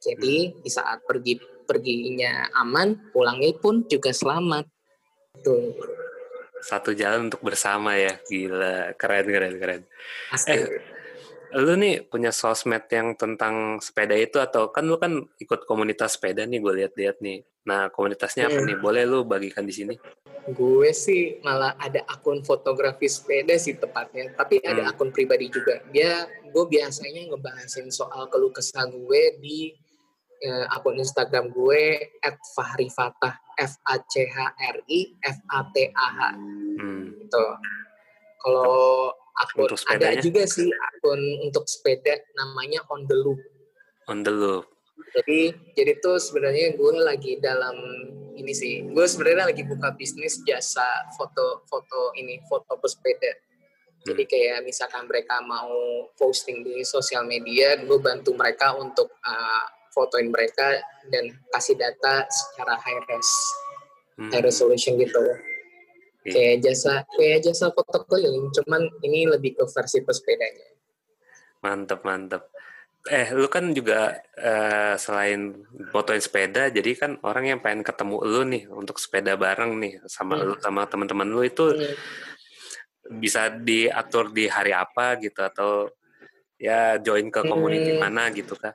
Jadi 0.00 0.56
di 0.64 0.70
saat 0.72 1.04
pergi 1.04 1.36
perginya 1.68 2.48
aman, 2.56 3.12
pulangnya 3.12 3.52
pun 3.60 3.84
juga 3.84 4.16
selamat. 4.16 4.64
Tuh, 5.44 5.76
satu 6.60 6.92
jalan 6.92 7.28
untuk 7.32 7.40
bersama 7.40 7.96
ya 7.96 8.16
gila 8.28 8.92
keren 8.94 9.26
keren 9.26 9.54
keren 9.56 9.82
asli. 10.30 10.60
Eh, 10.60 10.66
lu 11.58 11.74
nih 11.74 12.06
punya 12.06 12.30
sosmed 12.30 12.86
yang 12.92 13.18
tentang 13.18 13.82
sepeda 13.82 14.14
itu 14.14 14.38
atau 14.38 14.70
kan 14.70 14.86
lu 14.86 14.96
kan 15.02 15.18
ikut 15.42 15.66
komunitas 15.66 16.14
sepeda 16.14 16.46
nih 16.46 16.62
gue 16.62 16.72
lihat-lihat 16.84 17.18
nih 17.18 17.42
nah 17.66 17.90
komunitasnya 17.90 18.46
apa 18.48 18.62
Hmm. 18.62 18.66
nih 18.70 18.76
boleh 18.78 19.02
lu 19.04 19.26
bagikan 19.26 19.66
di 19.66 19.74
sini 19.74 19.94
Gue 20.50 20.96
sih 20.96 21.36
malah 21.44 21.76
ada 21.76 22.00
akun 22.08 22.40
fotografi 22.40 23.06
sepeda 23.06 23.54
sih 23.60 23.76
tepatnya, 23.76 24.32
tapi 24.34 24.58
ada 24.64 24.88
Hmm. 24.88 24.90
akun 24.96 25.12
pribadi 25.12 25.52
juga. 25.52 25.84
Dia 25.92 26.24
gue 26.48 26.64
biasanya 26.64 27.28
ngebahasin 27.28 27.92
soal 27.92 28.24
keluh 28.32 28.48
kesah 28.48 28.88
gue 28.88 29.22
di 29.36 29.76
eh, 30.40 30.64
akun 30.72 30.96
Instagram 30.96 31.52
gue 31.52 32.16
@fahrifatah 32.56 33.36
F 33.60 33.76
A 33.84 34.00
C 34.08 34.24
H 34.24 34.36
R 34.56 34.76
I 34.88 35.00
F 35.20 35.38
A 35.52 35.60
T 35.72 35.88
A 35.92 36.08
H 36.08 36.20
hmm. 36.80 37.04
gitu. 37.24 37.44
Kalau 38.40 39.12
akun 39.36 39.68
Untuk 39.68 39.84
ada 39.88 40.16
juga 40.18 40.42
sih 40.48 40.68
akun 40.68 41.20
untuk 41.44 41.64
sepeda 41.68 42.16
namanya 42.36 42.84
On 42.92 43.04
the 43.04 43.16
Loop. 43.16 43.40
on 44.10 44.26
the 44.26 44.32
loop 44.34 44.66
Jadi 45.14 45.54
jadi 45.78 46.02
tuh 46.02 46.18
sebenarnya 46.18 46.74
gue 46.74 46.92
lagi 47.02 47.38
dalam 47.38 47.74
ini 48.40 48.52
sih. 48.54 48.86
Gue 48.90 49.04
sebenarnya 49.04 49.52
lagi 49.52 49.62
buka 49.66 49.92
bisnis 49.94 50.40
jasa 50.46 50.86
foto-foto 51.18 52.14
ini 52.16 52.40
foto 52.48 52.78
pesepeda. 52.80 53.32
Jadi 54.00 54.24
kayak 54.24 54.64
misalkan 54.64 55.04
mereka 55.04 55.44
mau 55.44 56.08
posting 56.16 56.64
di 56.64 56.80
sosial 56.88 57.28
media, 57.28 57.76
gue 57.76 57.98
bantu 58.00 58.32
mereka 58.32 58.72
untuk 58.72 59.12
uh, 59.12 59.64
fotoin 59.90 60.28
mereka 60.28 60.78
dan 61.08 61.24
kasih 61.50 61.74
data 61.74 62.24
secara 62.26 62.74
high 62.76 63.00
res, 63.06 63.30
Hmm. 64.16 64.30
high 64.30 64.44
resolution 64.44 64.94
gitu. 64.96 65.20
Iya. 66.20 66.32
Kayak 66.32 66.56
jasa 66.62 66.92
kayak 67.10 67.38
jasa 67.42 67.72
foto 67.72 68.04
keliling, 68.04 68.52
cuman 68.52 68.84
ini 69.00 69.24
lebih 69.26 69.56
ke 69.56 69.64
versi 69.66 70.00
pesepedanya. 70.00 70.68
mantep 71.60 72.00
mantep 72.02 72.48
eh 73.04 73.32
lu 73.32 73.44
kan 73.44 73.68
juga 73.72 74.16
eh, 74.32 74.96
selain 74.96 75.60
fotoin 75.88 76.20
sepeda 76.20 76.68
jadi 76.68 76.96
kan 76.96 77.10
orang 77.20 77.52
yang 77.52 77.60
pengen 77.60 77.84
ketemu 77.84 78.16
lu 78.24 78.42
nih 78.48 78.64
untuk 78.68 78.96
sepeda 78.96 79.36
bareng 79.36 79.76
nih 79.76 80.00
sama 80.08 80.40
Hmm. 80.40 80.44
lu 80.48 80.54
sama 80.56 80.88
teman-teman 80.88 81.28
lu 81.28 81.44
itu 81.44 81.68
Hmm. 81.68 83.20
bisa 83.20 83.52
diatur 83.52 84.32
di 84.32 84.48
hari 84.48 84.72
apa 84.72 85.20
gitu 85.20 85.36
atau 85.40 85.88
ya 86.56 86.96
join 86.96 87.28
ke 87.28 87.40
community 87.44 87.92
Hmm. 87.92 88.00
mana 88.00 88.28
gitu 88.32 88.56
kan 88.56 88.72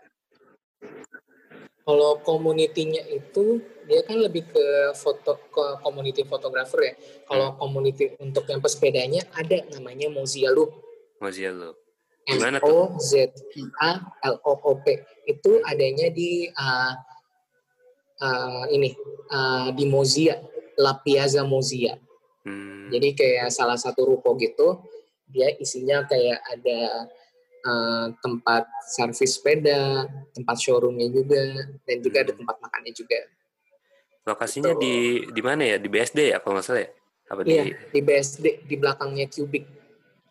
Kalau 1.86 2.18
community-nya 2.26 3.06
itu 3.14 3.62
dia 3.86 4.02
kan 4.02 4.18
lebih 4.18 4.50
ke 4.50 4.66
foto 4.98 5.38
ke 5.54 5.66
community 5.86 6.26
fotografer 6.26 6.82
ya. 6.82 6.94
Kalau 7.30 7.54
community 7.62 8.18
untuk 8.18 8.50
yang 8.50 8.58
pesepedanya 8.58 9.22
ada 9.38 9.62
namanya 9.78 10.10
Mozilla 10.10 10.50
Loop. 10.50 10.74
Mozilla 11.22 11.54
Loop. 11.54 11.78
M 12.26 12.42
Gimana 12.42 12.58
O 12.66 12.98
Z 12.98 13.30
I 13.54 13.64
A 13.86 14.02
L 14.34 14.42
O 14.42 14.58
O 14.66 14.82
P. 14.82 14.98
Itu 15.30 15.62
adanya 15.62 16.10
di 16.10 16.50
uh, 16.50 16.94
uh, 18.18 18.66
ini 18.74 18.90
uh, 19.30 19.70
di 19.70 19.86
Mozilla, 19.86 20.42
La 20.82 20.98
Piazza 20.98 21.46
Mozilla. 21.46 21.94
Hmm. 22.50 22.90
Jadi 22.90 23.14
kayak 23.14 23.54
salah 23.54 23.78
satu 23.78 24.10
ruko 24.10 24.34
gitu, 24.42 24.82
dia 25.30 25.54
isinya 25.62 26.02
kayak 26.10 26.42
ada 26.50 27.10
uh, 27.66 28.08
tempat 28.22 28.70
servis 28.86 29.36
sepeda, 29.36 30.06
tempat 30.32 30.56
showroomnya 30.62 31.10
juga, 31.10 31.42
dan 31.84 31.98
juga 32.00 32.18
ada 32.24 32.32
Hmm. 32.32 32.40
tempat 32.46 32.56
makannya 32.62 32.94
juga. 32.94 33.20
Lokasinya 34.26 34.74
Gitu. 34.74 34.82
di 34.82 34.96
di 35.34 35.42
mana 35.42 35.62
ya? 35.66 35.78
Di 35.78 35.90
BSD 35.90 36.20
ya 36.34 36.38
kalau 36.42 36.58
nggak 36.58 36.66
salah 36.66 36.82
ya? 36.86 36.90
Apa 37.26 37.42
Iya, 37.42 37.64
di 37.66 37.70
di 37.94 38.00
BSD, 38.02 38.46
di 38.66 38.76
belakangnya 38.78 39.26
Cubic. 39.30 39.66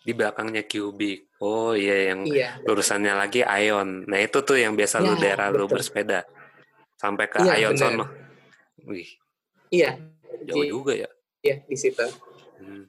di 0.04 0.12
belakangnya 0.12 0.62
Cubic? 0.68 1.32
Oh 1.40 1.72
iya 1.72 2.12
yang 2.12 2.28
Iya, 2.28 2.60
lurusannya 2.62 3.12
lagi 3.16 3.40
Ion. 3.40 4.04
Nah 4.04 4.18
itu 4.20 4.38
tuh 4.44 4.60
yang 4.60 4.76
biasa 4.76 5.00
lu 5.00 5.16
Ya, 5.16 5.20
daerah 5.20 5.48
lu 5.48 5.64
betul. 5.64 5.80
bersepeda 5.80 6.28
sampai 7.00 7.26
ke 7.26 7.40
Iya, 7.40 7.66
Ion 7.66 7.74
sono. 7.78 8.04
Wih 8.84 9.08
iya, 9.72 9.96
jauh 10.44 10.60
di, 10.60 10.70
juga 10.70 10.92
ya. 10.92 11.08
iya 11.40 11.56
di 11.64 11.76
situ. 11.78 12.04
Hmm. 12.60 12.84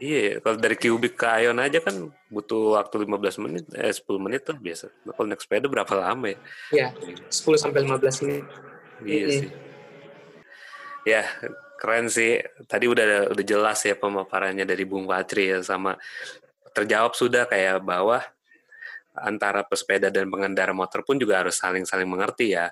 Iya, 0.00 0.40
kalau 0.40 0.56
dari 0.56 0.76
Cubic 0.76 1.14
ke 1.14 1.28
Ion 1.44 1.60
aja 1.60 1.78
kan 1.80 2.08
butuh 2.32 2.80
waktu 2.80 3.04
15 3.04 3.42
menit, 3.44 3.64
eh 3.76 3.92
10 3.92 4.06
menit 4.16 4.42
lah 4.48 4.56
biasa. 4.56 4.86
Kalau 4.90 5.26
naik 5.28 5.40
sepeda 5.44 5.66
berapa 5.68 5.92
lama 5.92 6.26
ya? 6.32 6.38
Iya, 6.72 6.86
10 7.28 7.60
sampai 7.60 7.84
15 7.84 8.24
menit. 8.26 8.44
Iya 9.04 9.26
Mm-mm. 9.26 9.38
sih. 9.40 9.50
Ya, 11.08 11.22
keren 11.80 12.06
sih. 12.12 12.40
Tadi 12.68 12.84
udah 12.88 13.32
udah 13.32 13.44
jelas 13.44 13.80
ya 13.84 13.96
pemaparannya 13.96 14.64
dari 14.68 14.84
Bung 14.84 15.08
Patri 15.08 15.48
ya 15.52 15.64
sama 15.64 15.96
terjawab 16.76 17.16
sudah 17.16 17.48
kayak 17.48 17.80
bahwa 17.82 18.20
antara 19.16 19.66
pesepeda 19.66 20.06
dan 20.08 20.30
pengendara 20.30 20.70
motor 20.70 21.02
pun 21.02 21.18
juga 21.18 21.42
harus 21.42 21.56
saling-saling 21.58 22.08
mengerti 22.08 22.56
ya. 22.56 22.70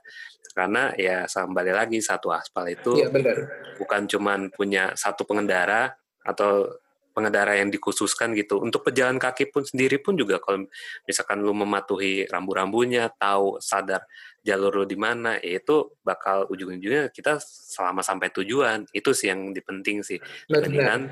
Karena 0.55 0.91
ya 0.97 1.29
kembali 1.29 1.71
lagi 1.71 1.99
satu 2.03 2.33
aspal 2.35 2.67
itu 2.73 2.99
Iya, 2.99 3.09
benar. 3.13 3.37
bukan 3.79 4.11
cuman 4.11 4.41
punya 4.51 4.91
satu 4.99 5.23
pengendara 5.23 5.95
atau 6.29 6.69
pengendara 7.17 7.59
yang 7.59 7.75
dikhususkan 7.75 8.31
gitu. 8.39 8.63
Untuk 8.63 8.87
pejalan 8.87 9.19
kaki 9.19 9.51
pun 9.51 9.67
sendiri 9.67 9.99
pun 9.99 10.15
juga 10.15 10.39
kalau 10.39 10.71
misalkan 11.03 11.43
lu 11.43 11.51
mematuhi 11.51 12.31
rambu-rambunya, 12.31 13.11
tahu 13.11 13.59
sadar 13.59 14.07
jalur 14.47 14.71
lu 14.71 14.87
di 14.87 14.95
mana, 14.95 15.35
ya 15.43 15.59
itu 15.59 15.99
bakal 16.07 16.47
ujung-ujungnya 16.47 17.11
kita 17.11 17.43
selama 17.43 18.07
sampai 18.07 18.31
tujuan. 18.31 18.87
Itu 18.95 19.19
sih 19.19 19.35
yang 19.35 19.51
dipenting 19.51 20.07
sih. 20.07 20.23
Dibandingkan 20.47 21.11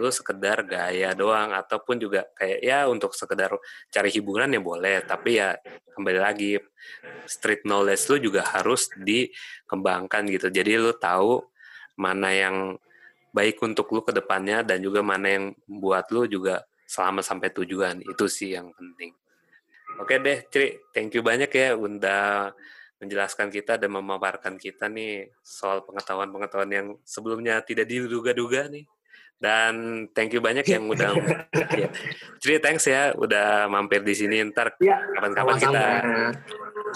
lu 0.00 0.08
sekedar 0.08 0.64
gaya 0.64 1.12
doang 1.12 1.52
ataupun 1.52 2.00
juga 2.00 2.24
kayak 2.36 2.60
ya 2.64 2.84
untuk 2.88 3.12
sekedar 3.12 3.52
cari 3.92 4.08
hiburan 4.08 4.56
ya 4.56 4.60
boleh, 4.60 5.04
tapi 5.04 5.36
ya 5.36 5.56
kembali 5.96 6.20
lagi 6.20 6.60
street 7.28 7.64
knowledge 7.68 8.08
lu 8.08 8.32
juga 8.32 8.44
harus 8.44 8.88
dikembangkan 8.96 10.28
gitu. 10.32 10.48
Jadi 10.48 10.80
lu 10.80 10.92
tahu 10.96 11.44
mana 11.96 12.28
yang 12.32 12.56
baik 13.36 13.60
untuk 13.60 13.92
lu 13.92 14.00
ke 14.00 14.16
depannya 14.16 14.64
dan 14.64 14.80
juga 14.80 15.04
mana 15.04 15.28
yang 15.28 15.44
buat 15.68 16.08
lu 16.08 16.24
juga 16.24 16.64
selama 16.88 17.20
sampai 17.20 17.52
tujuan. 17.52 18.00
Itu 18.00 18.24
sih 18.32 18.56
yang 18.56 18.72
penting. 18.72 19.12
Oke 20.00 20.16
deh, 20.16 20.48
Cri. 20.48 20.80
Thank 20.96 21.20
you 21.20 21.22
banyak 21.24 21.52
ya 21.52 21.76
udah 21.76 22.56
menjelaskan 22.96 23.52
kita 23.52 23.76
dan 23.76 23.92
memaparkan 23.92 24.56
kita 24.56 24.88
nih 24.88 25.28
soal 25.44 25.84
pengetahuan-pengetahuan 25.84 26.72
yang 26.72 26.86
sebelumnya 27.04 27.60
tidak 27.60 27.84
diduga-duga 27.92 28.72
nih. 28.72 28.88
Dan 29.36 30.08
thank 30.16 30.32
you 30.32 30.40
banyak 30.40 30.64
yang 30.64 30.88
udah 30.88 31.12
ya. 31.80 31.92
Cri, 32.40 32.56
thanks 32.56 32.88
ya 32.88 33.12
udah 33.12 33.68
mampir 33.68 34.00
di 34.00 34.16
sini. 34.16 34.40
Ntar 34.48 34.80
Iya, 34.80 34.96
kapan-kapan 35.12 35.56
kita 35.60 35.84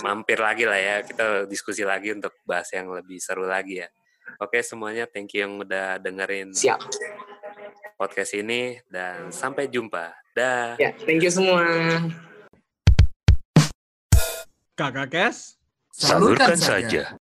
mampir 0.01 0.41
lagi 0.41 0.65
lah 0.65 0.81
ya. 0.81 0.97
Kita 1.05 1.45
diskusi 1.45 1.85
lagi 1.85 2.17
untuk 2.17 2.33
bahas 2.49 2.73
yang 2.73 2.89
lebih 2.97 3.21
seru 3.21 3.45
lagi 3.45 3.85
ya. 3.85 3.89
Oke 4.39 4.63
semuanya, 4.63 5.09
thank 5.11 5.35
you 5.35 5.43
yang 5.43 5.59
udah 5.59 5.99
dengerin 5.99 6.55
Siap. 6.55 6.79
podcast 7.99 8.37
ini 8.39 8.79
dan 8.87 9.35
sampai 9.35 9.67
jumpa. 9.67 10.15
Dah. 10.37 10.79
Ya, 10.79 10.95
thank 11.03 11.25
you 11.25 11.33
semua. 11.33 11.67
Kakak 14.79 15.09
Kes. 15.11 15.59
Salurkan 15.91 16.55
saja. 16.57 17.19